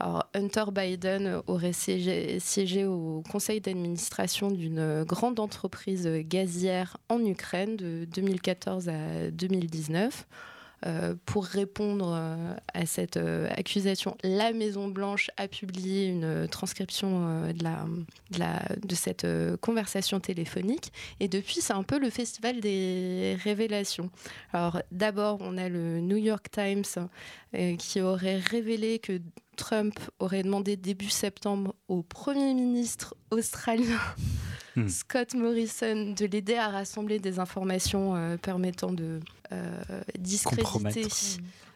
[0.00, 8.06] Alors, Hunter Biden aurait siégé, au conseil d'administration d'une grande entreprise gazière en Ukraine de
[8.06, 10.26] 2014 à 2019.
[10.86, 18.94] Euh, pour répondre euh, à cette euh, accusation, la Maison-Blanche a publié une transcription de,
[18.94, 19.26] cette
[19.60, 20.92] conversation téléphonique.
[21.20, 24.10] Et depuis, c'est un peu le festival des révélations.
[24.52, 27.08] Alors, d'abord, on a le New York Times
[27.78, 29.20] qui aurait révélé que
[29.56, 33.98] Trump aurait demandé début septembre au Premier ministre australien
[34.76, 34.88] hmm.
[34.88, 39.20] Scott Morrison de l'aider à rassembler des informations euh, permettant de
[39.52, 39.82] euh,
[40.18, 41.06] discréditer,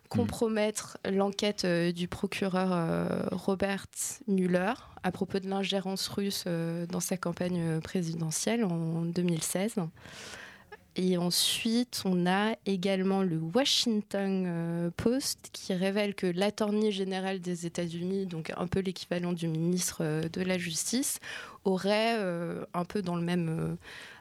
[0.09, 1.15] compromettre, hmm.
[1.15, 2.99] l'enquête euh, du procureur
[3.33, 3.87] Robert
[4.29, 6.45] Mueller à propos de l'ingérence russe
[6.89, 9.75] dans sa campagne présidentielle en 2016.
[10.97, 17.67] Et ensuite, on a également le Washington euh, Post qui révèle que l'attorney général des
[17.67, 21.19] États-Unis, donc un peu l'équivalent du ministre euh, de la Justice,
[21.65, 23.77] aurait, euh, un peu dans le, même,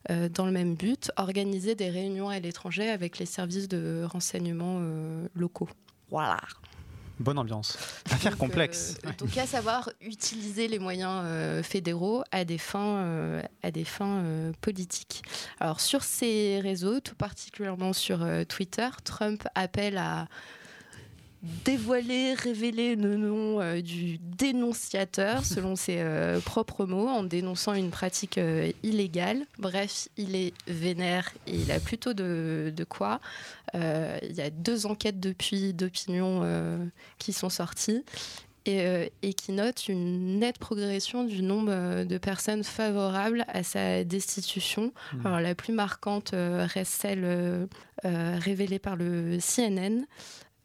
[0.10, 4.82] dans le même but, organisé des réunions à l'étranger avec les services de renseignement
[5.36, 5.68] locaux.
[6.10, 6.40] Voilà.
[7.20, 7.78] Bonne ambiance.
[8.12, 8.98] Affaire complexe.
[9.06, 13.84] Euh, donc à savoir utiliser les moyens euh, fédéraux à des fins, euh, à des
[13.84, 14.24] fins
[14.62, 15.22] politiques.
[15.60, 20.28] Alors sur ces réseaux, tout particulièrement sur Twitter, Trump appelle à
[21.66, 27.90] dévoiler, révéler le nom euh, du dénonciateur, selon ses euh, propres mots, en dénonçant une
[27.90, 29.46] pratique euh, illégale.
[29.60, 33.20] Bref, il est vénère et il a plutôt de, quoi.
[33.74, 36.44] il y a deux enquêtes depuis d'opinion
[37.18, 38.04] qui sont sorties.
[38.66, 44.94] Et, qui notent une nette progression du nombre de personnes favorables à sa destitution.
[45.14, 45.28] Mmh.
[45.28, 47.68] Alors, la plus marquante reste celle
[48.04, 50.06] révélée par le CNN,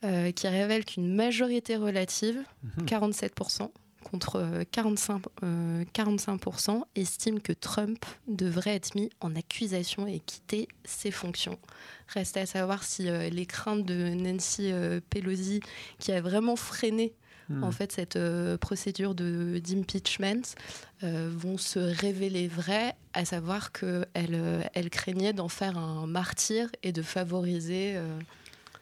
[0.05, 2.41] euh, qui révèle qu'une majorité relative,
[2.85, 3.69] 47%, mhm.
[4.09, 10.69] contre 45, euh, 45%, euh, estime que Trump devrait être mis en accusation et quitter
[10.85, 11.59] ses fonctions.
[12.07, 14.71] Reste à savoir si les craintes de Nancy
[15.11, 15.59] Pelosi,
[15.99, 17.13] qui a vraiment freiné
[17.49, 17.65] mhm.
[17.65, 18.19] en fait cette
[18.61, 20.55] procédure d'impeachment,
[21.03, 27.03] vont se révéler vraies, à savoir qu'elle elle craignait d'en faire un martyr et de
[27.03, 28.01] favoriser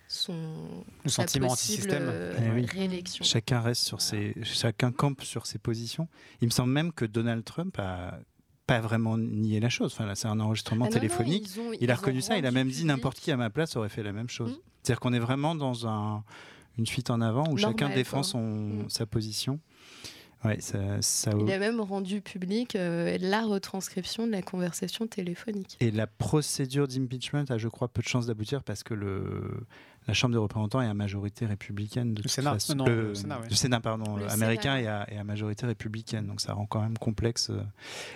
[0.09, 2.05] son le sentiment anti-système.
[2.07, 3.25] Euh, eh réélection.
[3.25, 6.09] Chacun reste sur ses, chacun campe sur ses positions.
[6.41, 8.19] Il me semble même que Donald Trump a
[8.67, 9.93] pas vraiment nié la chose.
[9.93, 11.49] Enfin, là, c'est un enregistrement ah téléphonique.
[11.81, 12.37] il a reconnu ça.
[12.37, 14.53] Il a même dit n'importe qui à ma place aurait fait la même chose.
[14.53, 14.61] Hmm.
[14.83, 16.25] C'est-à-dire qu'on est vraiment dans un,
[16.79, 18.91] une fuite en avant où chacun défend son, hmm.
[18.91, 19.61] sa position.
[20.45, 21.33] Ouais, ça, ça...
[21.41, 25.77] Il a même rendu public euh, la retranscription de la conversation téléphonique.
[25.81, 29.67] Et la procédure d'impeachment a, je crois, peu de chances d'aboutir parce que le,
[30.07, 32.85] la Chambre des représentants est à majorité républicaine de le Sénat, façon.
[32.85, 37.63] le, Sénat, pardon, américain Est, à, majorité républicaine, donc ça rend quand même complexe euh,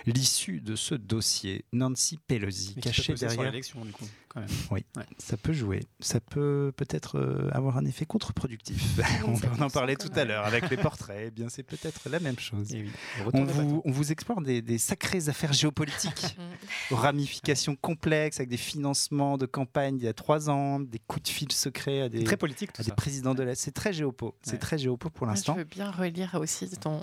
[0.05, 1.65] l'issue de ce dossier.
[1.73, 3.43] Nancy Pelosi, cachée derrière.
[3.43, 4.49] l'élection, du coup, quand même.
[4.71, 4.85] Oui,
[5.17, 5.81] ça peut jouer.
[5.99, 8.99] Ça peut peut-être euh, avoir un effet contre-productif.
[9.27, 11.25] on en parlait tout à l'heure avec les portraits.
[11.27, 12.73] Eh bien, c'est peut-être la même chose.
[13.33, 16.37] on, vous, on, vous, explore des, des sacrées affaires géopolitiques,
[16.91, 21.29] ramifications complexes avec des financements de campagne il y a trois ans, des coups de
[21.29, 23.55] fil secrets à des, très politique, des présidents de la.
[23.55, 24.35] C'est très géopo.
[24.41, 25.53] C'est très géopo pour l'instant.
[25.53, 27.01] Je veux bien relire aussi ton,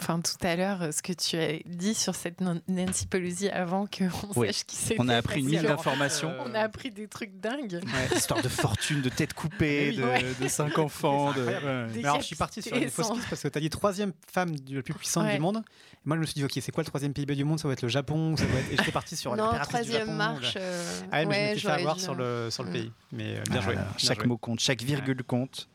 [0.00, 4.32] enfin tout à l'heure, ce que tu as dit sur cette Nancy Pelosi avant qu'on
[4.44, 5.00] sache qui c'était.
[5.00, 6.34] On a appris une mine d'informations.
[6.44, 7.80] On a appris des trucs dingues.
[7.82, 9.96] Ouais, histoire de fortune, de tête coupée, Oui,
[10.38, 11.32] de, de cinq enfants.
[11.32, 11.44] De...
[11.44, 11.86] ouais.
[11.94, 14.54] Mais alors, je suis parti sur une fausse parce que tu as dit troisième femme
[14.58, 15.34] du- la plus puissante Ouais.
[15.34, 15.58] du monde.
[15.58, 17.60] Et moi, je me suis dit, ok, c'est quoi le troisième PIB du monde?
[17.60, 18.34] Ça va être le Japon.
[18.36, 18.72] Ça va être...
[18.72, 20.54] Et j'étais parti sur non, troisième Japon, marche.
[20.56, 22.72] euh, Ah ouais, mais je ouais, m'étais fait avoir sur le, sur le Mm.
[22.72, 22.92] pays.
[23.12, 23.74] Mais euh, bien joué.
[23.74, 24.26] bien chaque joué.
[24.28, 25.68] mot compte, chaque virgule compte.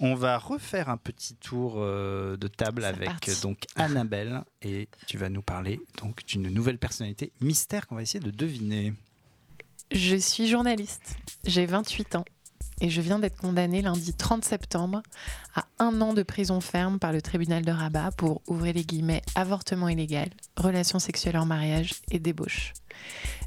[0.00, 3.40] On va refaire un petit tour euh, de table avec parti.
[3.42, 8.20] donc Annabelle et tu vas nous parler donc d'une nouvelle personnalité mystère qu'on va essayer
[8.24, 8.92] de deviner.
[9.92, 12.24] Je suis journaliste, j'ai 28 ans
[12.80, 15.02] et je viens d'être condamnée lundi 30 septembre
[15.54, 19.22] à un an de prison ferme par le tribunal de Rabat pour, ouvrir les guillemets,
[19.34, 22.72] avortement illégal, relations sexuelles hors mariage et débauche.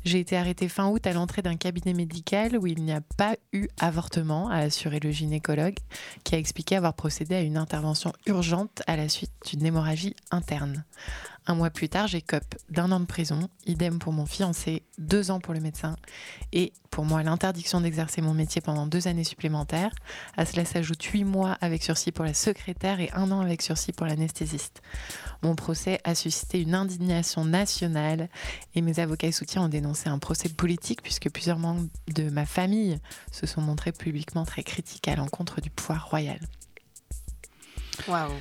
[0.03, 3.35] J'ai été arrêtée fin août à l'entrée d'un cabinet médical où il n'y a pas
[3.51, 5.77] eu avortement, a assuré le gynécologue,
[6.23, 10.85] qui a expliqué avoir procédé à une intervention urgente à la suite d'une hémorragie interne.
[11.49, 15.39] Un mois plus tard, j'écope d'un an de prison, idem pour mon fiancé, deux ans
[15.39, 15.95] pour le médecin,
[16.51, 19.91] et pour moi, l'interdiction d'exercer mon métier pendant deux années supplémentaires.
[20.35, 23.93] À cela s'ajoute huit mois avec sursis pour la secrétaire et un an avec sursis
[23.93, 24.81] pour l'anesthésiste.
[25.41, 28.27] Mon procès a suscité une indignation nationale
[28.75, 32.45] et mes avocats et soutiens ont dénoncé un procès politique puisque plusieurs membres de ma
[32.45, 32.99] famille
[33.31, 36.39] se sont montrés publiquement très critiques à l'encontre du pouvoir royal.
[38.07, 38.33] Waouh.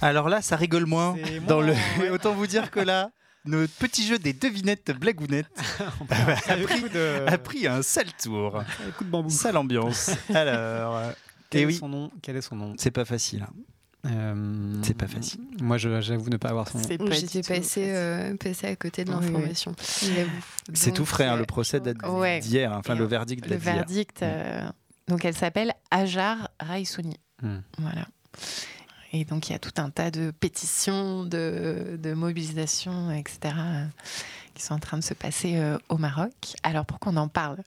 [0.00, 1.16] Alors là, ça rigole moins.
[1.46, 1.72] Dans le...
[2.00, 2.10] ouais.
[2.10, 3.10] Autant vous dire que là,
[3.44, 5.46] notre petit jeu des devinettes blagounettes
[6.10, 8.58] a pris de, a pris un sale tour.
[8.58, 9.30] un coup de bambou.
[9.30, 10.10] Sale ambiance.
[10.34, 11.10] Alors, euh,
[11.50, 12.10] Quel et est oui, son nom?
[12.22, 12.74] Quel est son nom?
[12.78, 13.42] C'est pas facile.
[13.48, 13.52] hein.
[14.06, 15.40] Euh, C'est pas facile.
[15.60, 16.84] Moi, je- j'avoue ne pas avoir son nom.
[17.10, 17.82] J'étais facile.
[17.88, 19.26] euh, à côté de Oui, oui.
[19.32, 19.74] l'information.
[20.72, 22.38] C'est tout frais, hein, euh, le procès date Ouais.
[22.40, 23.74] d'hier, enfin Et le verdict Le date d'hier.
[23.74, 24.68] verdict, euh,
[25.08, 27.16] donc elle s'appelle Ajar Raissouni.
[27.42, 27.58] Hmm.
[27.78, 28.06] Voilà.
[29.12, 33.54] Et donc il y a tout un tas de pétitions, de, de mobilisations, etc.,
[34.54, 36.32] qui sont en train de se passer euh, au Maroc.
[36.62, 37.58] Alors pourquoi on en parle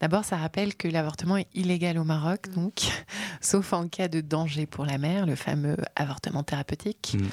[0.00, 2.90] D'abord, ça rappelle que l'avortement est illégal au Maroc, donc,
[3.40, 7.16] sauf en cas de danger pour la mère, le fameux avortement thérapeutique.
[7.18, 7.28] Mm.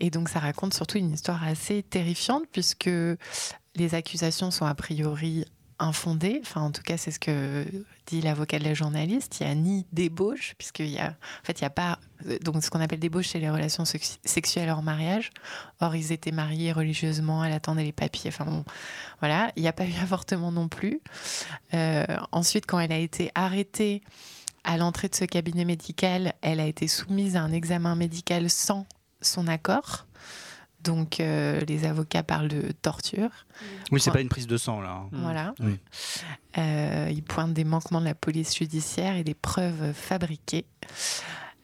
[0.00, 2.90] Et donc ça raconte surtout une histoire assez terrifiante, puisque
[3.76, 5.44] les accusations sont a priori
[5.80, 6.38] infondées.
[6.42, 7.64] Enfin, en tout cas, c'est ce que
[8.06, 9.40] dit l'avocat de la journaliste.
[9.40, 11.98] Il n'y a ni débauche, puisqu'il y a, en fait, il y a pas,
[12.42, 15.30] donc ce qu'on appelle débauche, c'est les relations sex- sexuelles hors mariage.
[15.80, 18.30] Or, ils étaient mariés religieusement, elle attendait les papiers.
[18.30, 18.64] Enfin bon,
[19.20, 19.50] voilà.
[19.56, 21.00] Il n'y a pas eu avortement non plus.
[21.74, 24.02] Euh, ensuite, quand elle a été arrêtée
[24.62, 28.86] à l'entrée de ce cabinet médical, elle a été soumise à un examen médical sans
[29.22, 30.06] son accord.
[30.84, 33.30] Donc, euh, les avocats parlent de torture.
[33.92, 34.90] Oui, c'est pas une prise de sang là.
[34.90, 35.08] hein.
[35.12, 35.54] Voilà.
[35.60, 35.78] Oui.
[36.58, 40.64] Euh, ils pointent des manquements de la police judiciaire et des preuves fabriquées.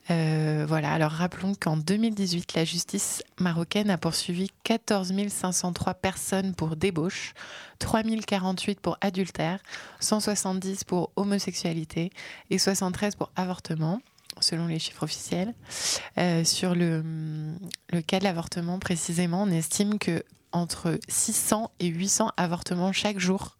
[0.08, 6.76] Euh, voilà, alors rappelons qu'en 2018, la justice marocaine a poursuivi 14 503 personnes pour
[6.76, 7.32] débauche,
[7.80, 9.58] 3 048 pour adultère,
[9.98, 12.10] 170 pour homosexualité
[12.50, 14.00] et 73 pour avortement,
[14.40, 15.54] selon les chiffres officiels.
[16.18, 17.02] Euh, sur le,
[17.92, 20.22] le cas de l'avortement, précisément, on estime que
[20.52, 23.56] entre 600 et 800 avortements chaque jour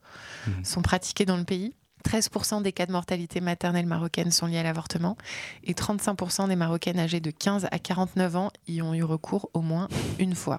[0.47, 0.65] Mhm.
[0.65, 1.75] sont pratiqués dans le pays.
[2.05, 5.17] 13% des cas de mortalité maternelle marocaine sont liés à l'avortement
[5.65, 9.61] et 35% des Marocaines âgées de 15 à 49 ans y ont eu recours au
[9.61, 9.89] moins
[10.21, 10.59] une fois.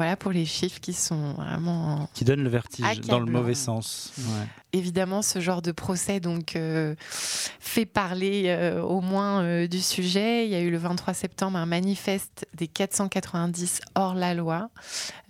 [0.00, 4.12] Voilà pour les chiffres qui sont vraiment Qui donne le vertige dans le mauvais sens.
[4.16, 4.46] Ouais.
[4.72, 10.46] évidemment ce genre de procès donc euh, fait parler euh, au moins euh, du sujet.
[10.46, 14.70] Il y a eu le 23 septembre un manifeste des 490 hors la loi.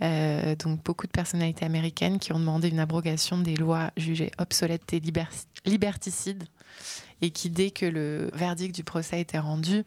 [0.00, 5.00] Donc beaucoup de personnalités américaines qui ont demandé une abrogation des lois jugées obsolètes et
[5.00, 5.26] liber-
[5.66, 6.44] liberticides
[7.22, 9.82] et qui dès que le verdict du procès été rendu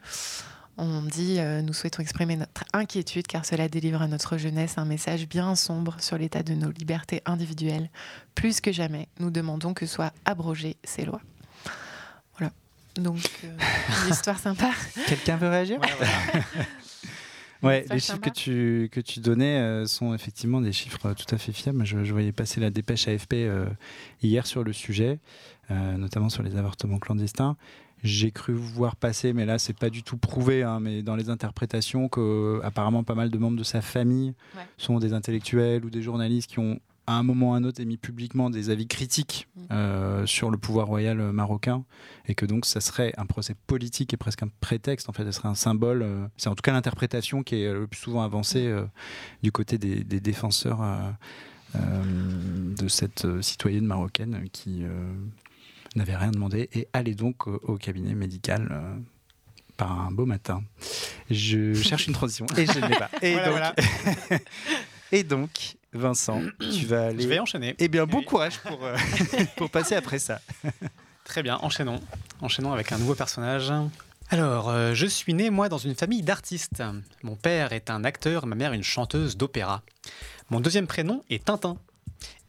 [0.78, 4.86] on dit euh, nous souhaitons exprimer notre inquiétude car cela délivre à notre jeunesse un
[4.86, 7.90] message bien sombre sur l'état de nos libertés individuelles
[8.36, 11.22] plus que jamais, nous demandons que soient abrogées ces lois.
[12.38, 12.52] Voilà.
[12.96, 13.58] Donc, euh,
[14.06, 14.72] une histoire sympa.
[15.08, 15.80] Quelqu'un veut réagir?
[15.80, 16.44] Ouais, voilà.
[17.64, 21.34] Ouais, Ça les chiffres que tu, que tu donnais euh, sont effectivement des chiffres tout
[21.34, 21.86] à fait fiables.
[21.86, 23.66] Je, je voyais passer la dépêche AFP euh,
[24.22, 25.20] hier sur le sujet,
[25.72, 27.56] euh, notamment sur les avortements clandestins.
[28.04, 31.30] J'ai cru voir passer, mais là c'est pas du tout prouvé, hein, mais dans les
[31.30, 34.64] interprétations que apparemment pas mal de membres de sa famille Ouais.
[34.78, 37.82] sont des intellectuels ou des journalistes qui ont à un moment ou à un autre
[37.82, 39.62] émis publiquement des avis critiques Mm.
[39.72, 41.84] euh, sur le pouvoir royal euh, marocain
[42.28, 45.32] et que donc ça serait un procès politique et presque un prétexte en fait, ça
[45.34, 46.02] serait un symbole.
[46.02, 48.86] euh, c'est en tout cas l'interprétation qui est le plus souvent avancée euh,
[49.44, 50.82] du côté des, des défenseurs
[51.76, 54.84] de cette citoyenne marocaine qui
[55.96, 58.96] n'avait rien demandé et allait donc au, au cabinet médical euh,
[59.78, 60.64] par un beau matin.
[61.30, 63.10] Je cherche une transition et je ne l'ai pas.
[63.22, 63.86] Et, Voilà, donc,
[64.30, 64.42] voilà.
[65.12, 67.24] et donc, Vincent, tu vas aller.
[67.24, 67.76] Je vais enchaîner.
[67.80, 68.26] Eh bien, bon Oui.
[68.26, 68.96] courage pour, euh,
[69.58, 70.42] pour passer après ça.
[71.24, 72.02] Très bien, enchaînons.
[72.42, 73.72] Enchaînons avec un nouveau personnage.
[74.30, 76.82] Alors, euh, je suis né, moi, dans une famille d'artistes.
[77.22, 79.84] Mon père est un acteur, ma mère une chanteuse d'opéra.
[80.50, 81.78] Mon deuxième prénom est Tintin.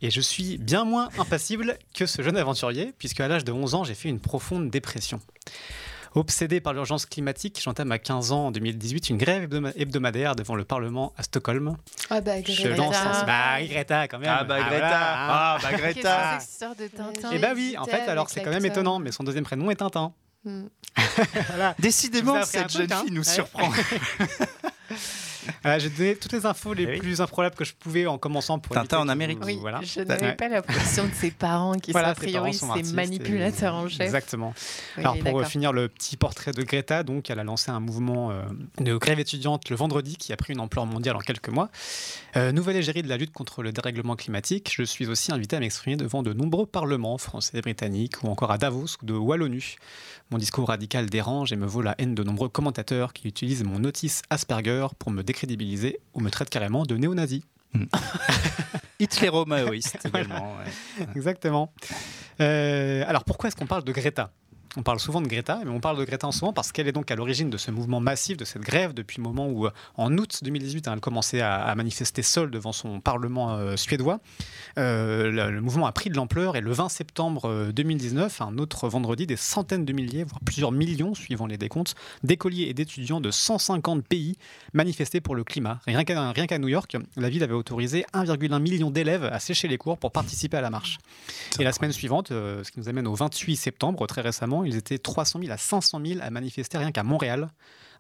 [0.05, 3.75] Et je suis bien moins impassible que ce jeune aventurier, puisque à l'âge de 11
[3.75, 5.19] ans, j'ai fait une profonde dépression.
[6.14, 10.57] Obsédé par l'urgence climatique, j'entame à 15 ans en 2018 une grève hebdoma- hebdomadaire devant
[10.57, 11.77] le Parlement à Stockholm.
[12.11, 12.77] Ah bah, Je Greta.
[12.77, 13.25] lance un...
[13.25, 14.29] Bah Greta quand même.
[14.31, 15.29] Ah bah Greta voilà, hein.
[15.31, 18.67] Ah bah Greta cette de Tintin Et bah oui, en fait, alors c'est quand même
[18.67, 20.12] étonnant, mais son deuxième prénom est Tintin.
[20.45, 20.67] Hmm.
[21.49, 21.75] Voilà.
[21.79, 23.35] Décidément, Je cette jeune fille nous Ouais.
[23.35, 23.71] surprend.
[25.79, 26.99] J'ai donné toutes les infos les Eh oui.
[26.99, 29.39] plus improbables que je pouvais en commençant pour Tintin en que Amérique.
[29.45, 29.81] Oui, Voilà.
[29.83, 30.35] je n'avais ouais.
[30.35, 33.75] pas la position de ses parents qui Voilà, sont a priori ses artistes et- manipulateurs
[33.75, 34.01] en chef.
[34.01, 34.55] Exactement.
[34.97, 37.81] Oui, Alors pour euh, finir le petit portrait de Greta, donc elle a lancé un
[37.81, 38.43] mouvement euh,
[38.81, 41.71] de grève étudiante le vendredi qui a pris une ampleur mondiale en quelques mois.
[42.37, 45.61] Euh, nouvelle égérie de la lutte contre le dérèglement climatique, je suis aussi invité à
[45.61, 49.77] m'exprimer devant de nombreux parlements français, britanniques ou encore à Davos ou de Wallonie.
[50.31, 53.79] Mon discours radical dérange et me vaut la haine de nombreux commentateurs qui utilisent mon
[53.79, 57.44] notice Asperger pour me décrédibiliser ou me traitent carrément de néo-nazi.
[59.01, 60.57] Hitléro-maoïste également.
[60.59, 61.07] ouais.
[61.16, 61.73] Exactement.
[62.40, 64.31] Euh, alors pourquoi est-ce qu'on parle de Greta?
[64.77, 66.89] On parle souvent de Greta, mais on parle de Greta en ce moment parce qu'elle
[66.89, 69.67] est donc à l'origine de ce mouvement massif, de cette grève, depuis le moment où,
[69.67, 74.21] euh, en août 2018, hein, elle commençait à, manifester seule devant son parlement euh, suédois.
[74.79, 78.89] Euh, le, mouvement a pris de l'ampleur et le 20 septembre euh, 2019, un autre
[78.89, 83.31] vendredi, des centaines de milliers, voire plusieurs millions, suivant les décomptes, d'écoliers et d'étudiants de
[83.31, 84.37] 150 pays
[84.73, 85.81] manifestaient pour le climat.
[85.87, 89.69] Rien qu'à rien qu'à New York, la ville avait autorisé 1,1 million d'élèves à sécher
[89.69, 90.99] les cours pour participer à la marche.
[91.59, 94.98] Et la semaine suivante, ce qui nous amène au 28 septembre, très récemment, ils étaient
[94.98, 97.48] 300 000 à 500 000 à manifester rien qu'à Montréal.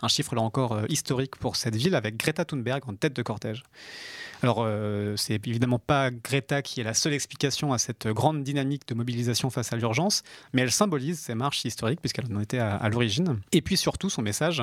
[0.02, 3.22] Un chiffre là encore euh, historique pour cette ville avec Greta Thunberg en tête de
[3.22, 3.62] cortège.
[4.42, 8.86] Alors, euh, c'est évidemment pas Greta qui est la seule explication à cette grande dynamique
[8.86, 10.22] de mobilisation face à l'urgence,
[10.52, 13.40] mais elle symbolise ces marches historiques puisqu'elle en était à, l'origine.
[13.52, 14.62] Et puis surtout, son message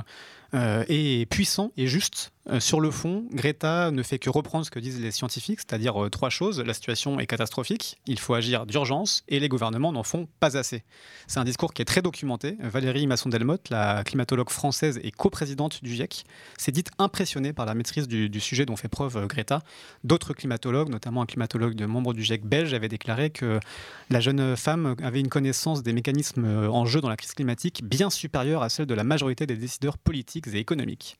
[0.54, 2.32] euh, est puissant et juste.
[2.50, 6.04] Euh, sur le fond, Greta ne fait que reprendre ce que disent les scientifiques, c'est-à-dire
[6.04, 6.60] euh, trois choses.
[6.60, 10.84] La situation est catastrophique, il faut agir d'urgence et les gouvernements n'en font pas assez.
[11.28, 12.58] C'est un discours qui est très documenté.
[12.60, 16.24] Valérie Masson-Delmotte, la climatologue française et coprésidente du GIEC,
[16.58, 19.62] s'est dite impressionnée par la maîtrise du, sujet dont fait preuve euh, Greta.
[20.04, 23.60] D'autres climatologues, notamment un climatologue de membre du GIEC belge, avaient déclaré que
[24.10, 28.10] la jeune femme avait une connaissance des mécanismes en jeu dans la crise climatique bien
[28.10, 31.18] supérieure à celle de la majorité des décideurs politiques et économiques.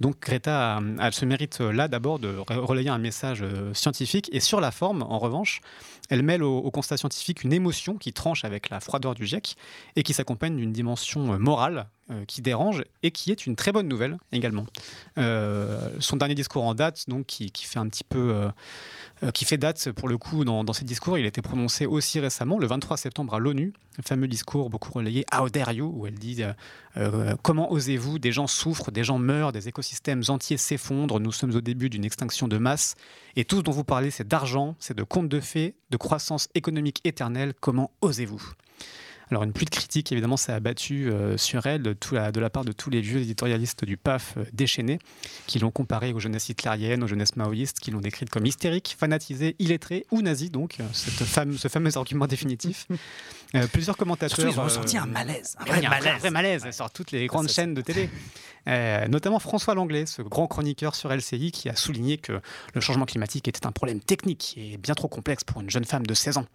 [0.00, 3.72] Donc Greta a, a ce mérite euh, là d'abord de re- relayer un message euh,
[3.74, 4.28] scientifique.
[4.32, 5.60] Et sur la forme, en revanche,
[6.10, 9.56] elle mêle au, au constat scientifique une émotion qui tranche avec la froideur du GIEC
[9.96, 13.72] et qui s'accompagne d'une dimension euh, morale euh, qui dérange et qui est une très
[13.72, 14.64] bonne nouvelle également.
[15.18, 18.48] Euh, son dernier discours en date, donc qui, fait un petit peu,
[19.24, 21.84] euh, qui fait date pour le coup dans, dans ses discours, il a été prononcé
[21.84, 25.92] aussi récemment, le 23 septembre à l'ONU, le fameux discours beaucoup relayé How dare you,
[25.96, 26.44] où elle dit
[27.42, 31.60] comment osez-vous, des gens souffrent, des gens meurent, des écosystèmes entiers s'effondrent, nous sommes au
[31.60, 32.94] début d'une extinction de masse,
[33.34, 36.46] et tout ce dont vous parlez, c'est d'argent, c'est de contes de fées, de croissance
[36.54, 38.52] économique éternelle, comment osez-vous?
[39.30, 42.50] Alors une pluie de critiques, évidemment, s'est abattue euh, sur elle de, la- de la
[42.50, 44.98] part de tous les vieux éditorialistes du PAF euh, déchaînés,
[45.46, 49.56] qui l'ont comparée aux jeunesses hitlériennes, aux jeunesses maoïstes, qui l'ont décrite comme hystérique, fanatisée,
[49.58, 52.86] illettrée ou nazie, donc euh, cette fame- ce fameux argument définitif.
[53.54, 54.36] Euh, plusieurs commentateurs...
[54.36, 55.54] Surtout, ils ont ressenti un malaise.
[55.60, 56.18] Un Ouais, vrai il y a un malaise.
[56.20, 58.10] vrai malaise sur toutes les grandes chaînes de télé.
[58.68, 62.40] Euh, notamment François Langlais, ce grand chroniqueur sur LCI, qui a souligné que
[62.74, 66.04] le changement climatique était un problème technique et bien trop complexe pour une jeune femme
[66.04, 66.46] de 16 ans.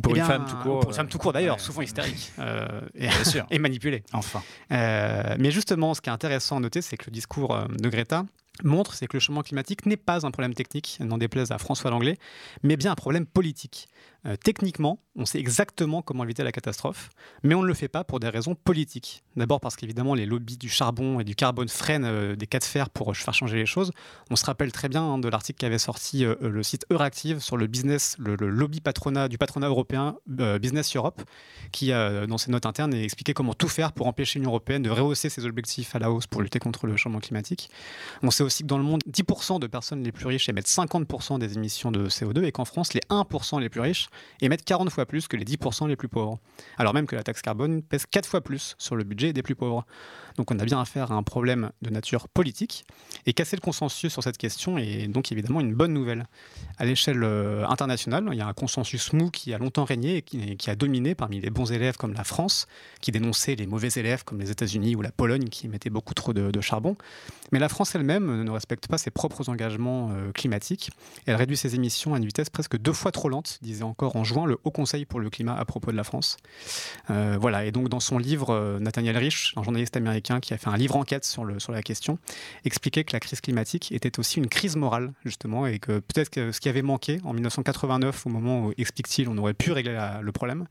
[0.00, 0.80] Pour Eh une bien, femme tout court.
[0.80, 1.62] Pour une femme tout court d'ailleurs, ouais.
[1.62, 1.99] souvent hystérique
[2.38, 3.08] euh, et,
[3.50, 4.02] et manipulée.
[4.12, 4.42] Enfin.
[4.72, 7.88] Euh, mais justement, ce qui est intéressant à noter, c'est que le discours euh, de
[7.88, 8.24] Greta
[8.64, 11.90] montre, c'est que le changement climatique n'est pas un problème technique, n'en déplaise à François
[11.90, 12.18] Langlais,
[12.62, 13.88] mais bien un problème politique.
[14.26, 17.08] Euh, techniquement, on sait exactement comment éviter la catastrophe,
[17.42, 19.22] mais on ne le fait pas pour des raisons politiques.
[19.36, 22.64] D'abord parce qu'évidemment, les lobbies du charbon et du carbone freinent euh, des cas de
[22.64, 23.92] fer pour euh, faire changer les choses.
[24.30, 27.66] On se rappelle très bien hein, de l'article qu'avait sorti le site Euractiv sur le
[27.66, 31.22] business, le, lobby patronat du patronat européen Business Europe,
[31.72, 34.90] qui, dans ses notes internes, a expliqué comment tout faire pour empêcher l'Union européenne de
[34.90, 37.70] rehausser ses objectifs à la hausse pour lutter contre le changement climatique.
[38.22, 41.38] On sait aussi que dans le monde, 10% de personnes les plus riches émettent 50%
[41.38, 44.08] des émissions de CO2 et qu'en France, les 1% les plus riches
[44.40, 46.38] émettent 40 fois plus que les 10% les plus pauvres.
[46.76, 49.54] Alors même que la taxe carbone pèse 4 fois plus sur le budget des plus
[49.54, 49.86] pauvres.
[50.40, 52.86] Donc on a bien affaire à un problème de nature politique
[53.26, 56.26] et casser le consensus sur cette question est donc évidemment une bonne nouvelle.
[56.78, 60.22] À l'échelle euh, internationale, il y a un consensus mou qui a longtemps régné et
[60.22, 62.66] qui, a dominé parmi les bons élèves comme la France,
[63.02, 66.32] qui dénonçait les mauvais élèves comme les États-Unis ou la Pologne qui mettaient beaucoup trop
[66.32, 66.96] de, charbon.
[67.52, 70.90] Mais la France elle-même ne respecte pas ses propres engagements euh, climatiques.
[71.26, 74.24] Elle réduit ses émissions à une vitesse presque deux fois trop lente, disait encore en
[74.24, 76.38] juin le Haut Conseil pour le climat à propos de la France.
[77.10, 80.68] Euh, voilà, et donc dans son livre, Nathaniel Rich, un journaliste américain qui a fait
[80.68, 82.18] un livre enquête sur, sur la question,
[82.64, 86.52] expliquait que la crise climatique était aussi une crise morale, justement, et que peut-être que
[86.52, 90.32] ce qui avait manqué en 1989, au moment où, explique-t-il, on aurait pu régler le
[90.32, 90.66] problème,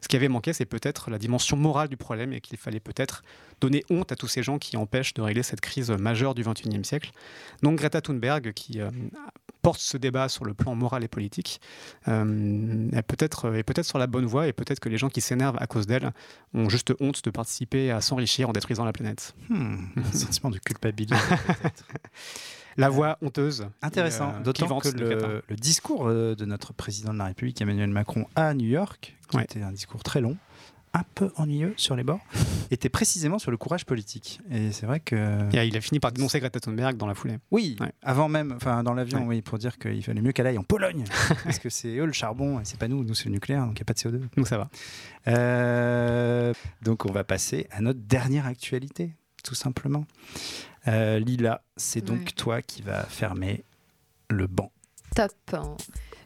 [0.00, 3.22] ce qui avait manqué, c'est peut-être la dimension morale du problème et qu'il fallait peut-être
[3.60, 6.84] donner honte à tous ces gens qui empêchent de régler cette crise majeure du XXIe
[6.84, 7.10] siècle.
[7.62, 8.90] Donc Greta Thunberg, qui euh,
[9.62, 11.60] porte ce débat sur le plan moral et politique,
[12.08, 15.20] euh, est peut-être est peut-être sur la bonne voie et peut-être que les gens qui
[15.20, 16.12] s'énervent à cause d'elle
[16.54, 19.34] ont juste honte de participer à s'enrichir en détruisant la planète.
[19.48, 21.16] Hmm, un sentiment de culpabilité.
[22.76, 23.66] la voix honteuse.
[23.82, 28.26] Intéressant, euh, d'autant que le, discours euh, de notre président de la République, Emmanuel Macron,
[28.34, 30.36] à New York, qui était un discours très long,
[30.92, 32.20] un peu ennuyeux sur les bords,
[32.70, 34.40] était précisément sur le courage politique.
[34.50, 35.48] Et c'est vrai que.
[35.52, 37.38] il a fini par dénoncer Greta Thunberg dans la foulée.
[37.50, 40.64] Oui, avant même, enfin dans l'avion, oui, pour dire qu'il fallait mieux qu'elle aille en
[40.64, 41.04] Pologne,
[41.44, 43.78] parce que c'est eux le charbon et c'est pas nous, nous c'est le nucléaire, donc
[43.78, 44.20] il n'y a pas de CO2.
[44.36, 44.68] Donc ça va.
[45.28, 49.14] Euh, donc on va passer à notre dernière actualité,
[49.44, 50.06] tout simplement.
[50.88, 53.64] Euh, Lila, c'est donc toi qui vas fermer
[54.28, 54.72] le banc.
[55.14, 55.32] Top.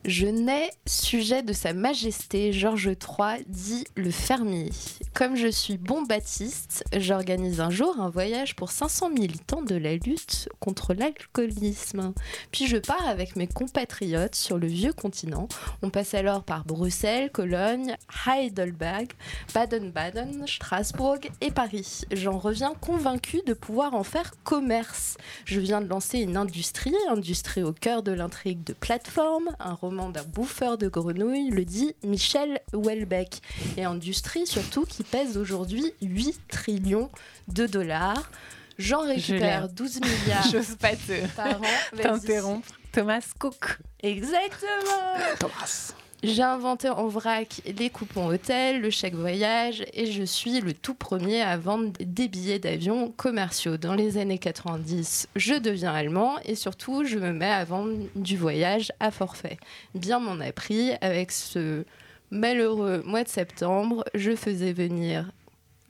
[0.07, 4.71] Je nais sujet de Sa Majesté Georges III, dit le fermier.
[5.15, 9.95] Comme je suis bon baptiste, j'organise un jour un voyage pour 500 militants de la
[9.95, 12.13] lutte contre l'alcoolisme.
[12.53, 15.49] Puis je pars avec mes compatriotes sur le vieux continent.
[15.81, 17.97] On passe alors par Bruxelles, Cologne,
[18.27, 19.11] Heidelberg,
[19.55, 22.03] Baden-Baden, Strasbourg et Paris.
[22.13, 25.17] J'en reviens convaincu de pouvoir en faire commerce.
[25.47, 29.94] Je viens de lancer une industrie, industrie au cœur de l'intrigue de plateforme, un roman
[29.95, 33.41] d'un bouffeur de grenouilles, le dit Michel Houellebecq.
[33.77, 37.11] Et industrie surtout qui pèse aujourd'hui 8 trillions
[37.49, 38.31] de dollars.
[38.79, 40.93] J'en récupère 12 milliards J'ose pas
[41.37, 41.97] par an.
[42.03, 42.69] T'interrompre.
[42.93, 43.79] Thomas Cook.
[44.03, 45.17] Exactement.
[45.39, 45.95] Thomas.
[46.27, 50.95] J'ai inventé en vrac les coupons hôtel, le chèque voyage et je suis le tout
[50.95, 53.77] premier à vendre des billets d'avion commerciaux.
[53.77, 58.39] Dans les années 90, je deviens allemand et surtout je me mets à vendre du
[58.39, 59.59] voyage à forfait.
[59.95, 61.85] Bien m'en a pris avec ce
[62.31, 65.31] malheureux mois de septembre, je faisais venir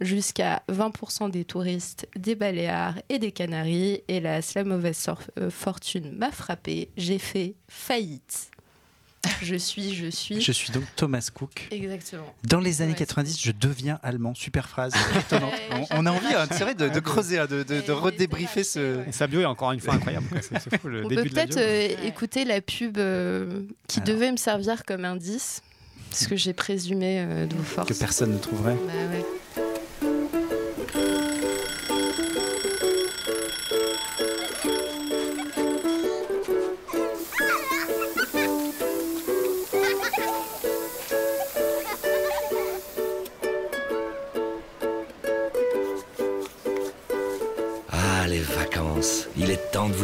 [0.00, 4.02] jusqu'à 20% des touristes des Baléares et des Canaries.
[4.08, 5.08] Hélas, la mauvaise
[5.38, 6.90] euh, fortune m'a frappé.
[6.96, 8.50] J'ai fait faillite.
[9.42, 10.40] Je suis, je suis.
[10.40, 11.68] Je suis donc Thomas Cook.
[11.70, 12.34] Exactement.
[12.44, 14.34] Dans les années 90, je deviens allemand.
[14.34, 14.92] Super phrase.
[15.90, 19.02] on, a envie, hein, vrai, de, creuser, hein, de, de, redébriefer ce.
[19.10, 20.26] sa bio est encore une fois incroyable.
[20.32, 25.62] on peut peut-être euh, écouter la pub euh, qui devait me servir comme indice,
[26.10, 27.88] ce que j'ai présumé euh, de vos forces.
[27.88, 28.74] Que personne ne trouverait.
[28.74, 28.92] Bah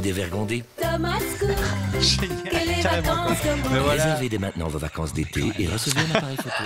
[0.01, 0.65] vous Cook.
[2.01, 6.65] Génial, les vacances comme Réservez dès maintenant vos vacances d'été et recevez un appareil photo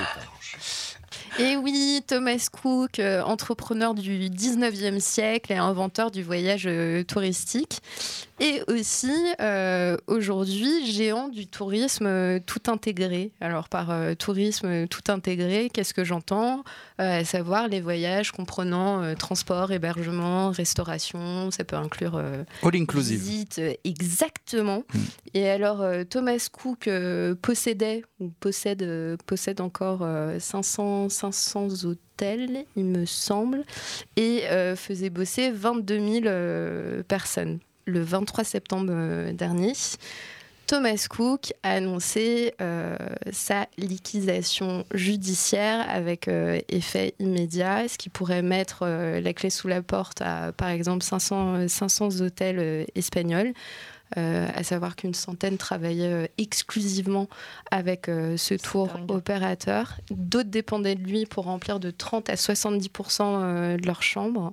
[1.41, 7.80] et oui, Thomas Cook, euh, entrepreneur du 19e siècle et inventeur du voyage euh, touristique.
[8.41, 13.32] Et aussi, euh, aujourd'hui, géant du tourisme tout intégré.
[13.41, 16.64] Alors, par tourisme tout intégré, qu'est-ce que j'entends?
[16.99, 23.20] À savoir les voyages comprenant transport, hébergement, restauration, ça peut inclure All inclusive.
[23.20, 24.85] visite, exactement.
[24.93, 24.99] Mm.
[25.35, 26.89] Et alors, Thomas Cook
[27.43, 30.07] possédait, ou possède, possède encore
[30.39, 33.64] 500 500 hôtels, il me semble,
[34.16, 37.59] et euh, faisait bosser 22 000 euh, personnes.
[37.87, 39.72] Le 23 septembre euh, dernier,
[40.66, 42.55] Thomas Cook a annoncé
[43.30, 46.26] sa liquidation judiciaire avec
[46.70, 51.68] effet immédiat, ce qui pourrait mettre la clé sous la porte à, par exemple, 500,
[51.68, 53.53] 500 hôtels espagnols.
[54.16, 57.28] À savoir qu'une centaine travaillaient exclusivement
[57.70, 59.94] avec ce tour opérateur.
[60.11, 64.52] D'autres dépendaient de lui pour remplir de 30 à 70% de leur chambre.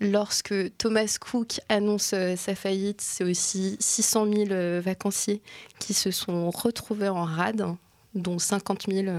[0.00, 5.42] lorsque Thomas Cook annonce sa faillite, c'est aussi 600 000 vacanciers
[5.78, 7.66] qui se sont retrouvés en rade,
[8.14, 9.12] dont 50 000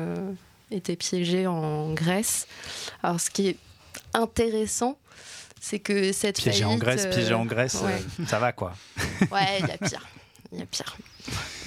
[0.72, 2.47] étaient piégés en Grèce.
[3.04, 3.58] Alors, ce qui est
[4.14, 4.97] intéressant,
[5.62, 8.74] c'est que cette piégé en Grèce, piégé en Grèce, euh, ça va quoi.
[9.32, 10.07] Ouais, il y a pire.
[10.51, 10.97] Il y a pire.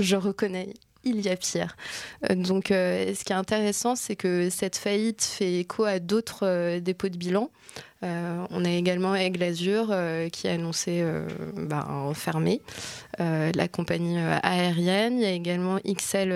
[0.00, 0.74] Je reconnais,
[1.04, 1.76] il y a pire.
[2.28, 6.80] Euh, donc, euh, ce qui est intéressant, c'est que cette faillite fait écho à d'autres
[6.80, 7.50] dépôts de bilan.
[8.04, 11.26] Euh, on a également Aigle Azur euh, qui a annoncé euh,
[11.56, 12.60] bah, fermer
[13.18, 15.18] la compagnie aérienne.
[15.18, 16.32] Il y a également XL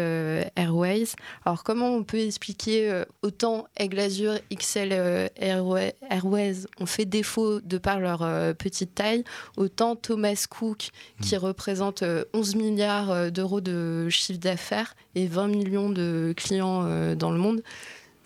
[0.54, 1.08] Airways.
[1.44, 4.92] Alors comment on peut expliquer autant Aigle Azur, XL
[5.40, 8.20] Airways ont fait défaut de par leur
[8.54, 9.24] petite taille,
[9.56, 10.90] autant Thomas Cook
[11.20, 11.40] qui hmm.
[11.40, 17.60] représente 11 milliards d'euros de chiffre d'affaires et 20 millions de clients dans le monde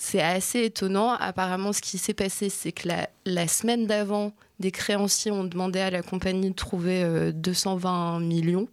[0.05, 1.13] c'est assez étonnant.
[1.13, 2.89] Apparemment, ce qui s'est passé, c'est que
[3.25, 8.67] la, semaine d'avant, des créanciers ont demandé à la compagnie de trouver 220 euh, millions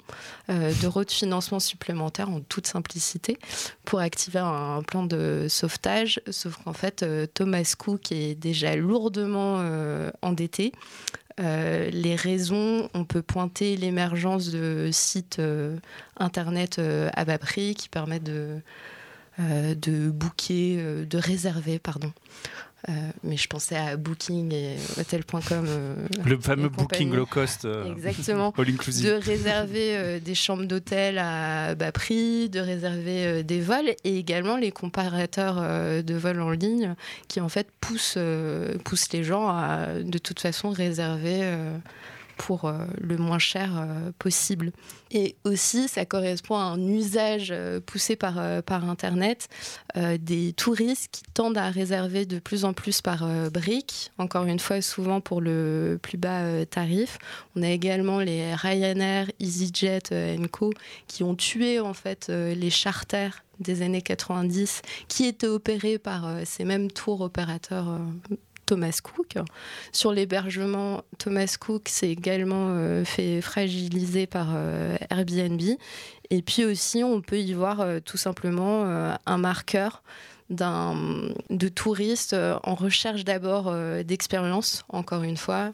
[0.49, 3.37] euh, d'euros de financement supplémentaire en toute simplicité
[3.85, 6.19] pour activer un, plan de sauvetage.
[6.31, 9.63] Sauf qu'en fait, euh, Thomas Cook est déjà lourdement
[10.23, 10.71] endetté.
[11.37, 15.39] les raisons, on peut pointer l'émergence de sites
[16.17, 16.81] internet
[17.13, 18.59] à bas prix qui permettent de euh,
[19.39, 22.11] de booker, euh, de réserver, pardon.
[22.87, 25.67] Euh, mais je pensais à Booking et Hotel.com.
[26.25, 27.67] le fameux Booking low cost.
[27.85, 28.53] Exactement.
[28.57, 34.71] De réserver des chambres d'hôtel à bas prix, de réserver des vols et également les
[34.71, 35.55] comparateurs
[36.01, 36.95] de vols en ligne
[37.27, 38.17] qui en fait poussent,
[38.85, 41.41] poussent les gens à de toute façon réserver
[42.39, 44.71] pour euh, le moins cher euh, possible.
[45.11, 49.49] Et aussi, ça correspond à un usage euh, poussé par, Internet
[49.95, 54.81] des touristes qui tendent à réserver de plus en plus par briques, encore une fois,
[54.81, 57.17] souvent pour le plus bas tarif.
[57.55, 60.71] On a également les Ryanair, EasyJet Co
[61.07, 66.63] qui ont tué en fait les charters des années 90 qui étaient opérés par ces
[66.63, 67.99] mêmes tours opérateurs
[68.69, 69.37] Thomas Cook.
[69.91, 75.59] Sur l'hébergement, Thomas Cook s'est également euh, fait fragiliser par euh, Airbnb.
[76.29, 78.85] Et puis aussi, on peut y voir euh, tout simplement
[79.25, 80.03] un marqueur
[80.51, 85.71] de touristes en recherche d'abord d'expérience, encore une fois,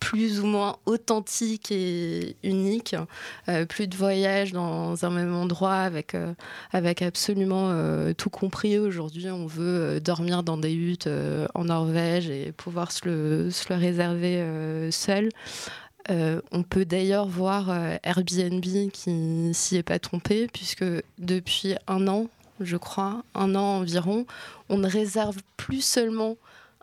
[0.00, 2.96] plus ou moins authentique et unique.
[3.48, 6.34] Euh, plus de voyages dans un même endroit avec, euh,
[6.72, 8.78] avec absolument euh, tout compris.
[8.78, 11.08] Aujourd'hui, on veut dormir dans des huttes
[11.54, 15.28] en Norvège et pouvoir se le, se le réserver seul.
[16.08, 17.70] on peut d'ailleurs voir
[18.02, 20.84] Airbnb qui s'y est pas trompé, puisque
[21.18, 22.26] depuis un an,
[22.60, 24.26] je crois, un an environ,
[24.68, 26.36] on ne réserve plus seulement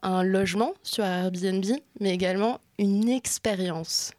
[0.04, 1.66] un logement sur Airbnb,
[2.00, 4.12] mais également une expérience.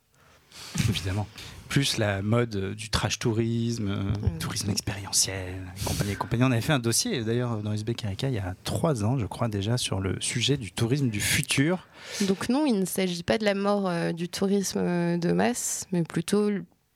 [0.89, 1.27] Évidemment.
[1.69, 4.39] Plus la mode du trash tourisme, mmh.
[4.39, 5.55] tourisme expérientiel,
[5.85, 6.45] compagnie et compagnie.
[6.45, 9.27] On avait fait un dossier d'ailleurs dans SB Erika il y a trois ans, je
[9.27, 11.87] crois déjà, sur le sujet du tourisme du futur.
[12.23, 15.87] Donc non, il ne s'agit pas de la mort euh, du tourisme euh, de masse,
[15.93, 16.51] mais plutôt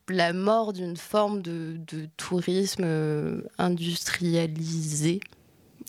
[0.09, 5.21] la mort d'une forme de, de tourisme euh, industrialisé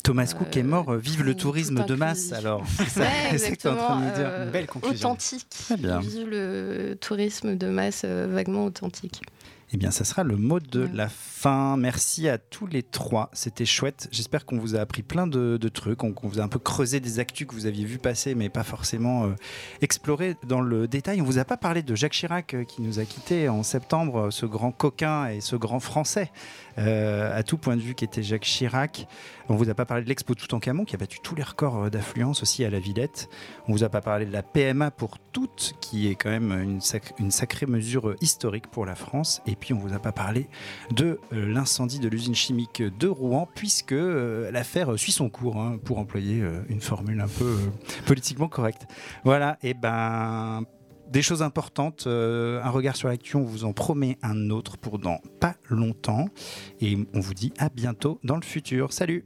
[0.04, 2.64] Thomas Cook est mort, euh, vive le tourisme de masse alors.
[2.90, 4.28] C'est ça que tu es en train de dire.
[4.28, 5.12] Euh, Belle conclusion.
[5.12, 5.48] Authentique.
[5.70, 9.22] Vive le tourisme de masse euh, vaguement authentique.
[9.76, 11.78] Eh bien, ça sera le mot de la fin.
[11.78, 13.32] Merci à tous les trois.
[13.34, 14.08] C'était chouette.
[14.12, 17.18] J'espère qu'on vous a appris plein de, trucs, qu'on vous a un peu creusé des
[17.18, 19.30] actus que vous aviez vu passer, mais pas forcément euh,
[19.82, 21.22] exploré dans le détail.
[21.22, 24.30] On vous a pas parlé de Jacques Chirac euh, qui nous a quittés en septembre,
[24.30, 26.32] ce grand coquin et ce grand Français.
[26.78, 29.08] Euh, à tout point de vue qui était Jacques Chirac.
[29.50, 32.42] On vous a pas parlé de l'Expo Toutankhamon qui a battu tous les records d'affluence
[32.42, 33.28] aussi à la Villette.
[33.68, 36.80] On vous a pas parlé de la PMA pour toutes qui est quand même une,
[37.20, 39.42] une sacrée mesure historique pour la France.
[39.46, 40.50] Et puis on vous a pas parlé
[40.92, 45.80] de euh, l'incendie de l'usine chimique de Rouen puisque euh, l'affaire suit son cours hein,
[45.86, 47.56] pour employer une formule un peu
[48.06, 48.88] politiquement correcte.
[49.24, 50.64] Voilà, et ben
[51.10, 55.00] des choses importantes, euh, un regard sur l'actu, on vous en promet un autre pour
[55.00, 56.28] dans pas longtemps.
[56.82, 58.92] Et on vous dit à bientôt dans le futur.
[58.92, 59.24] Salut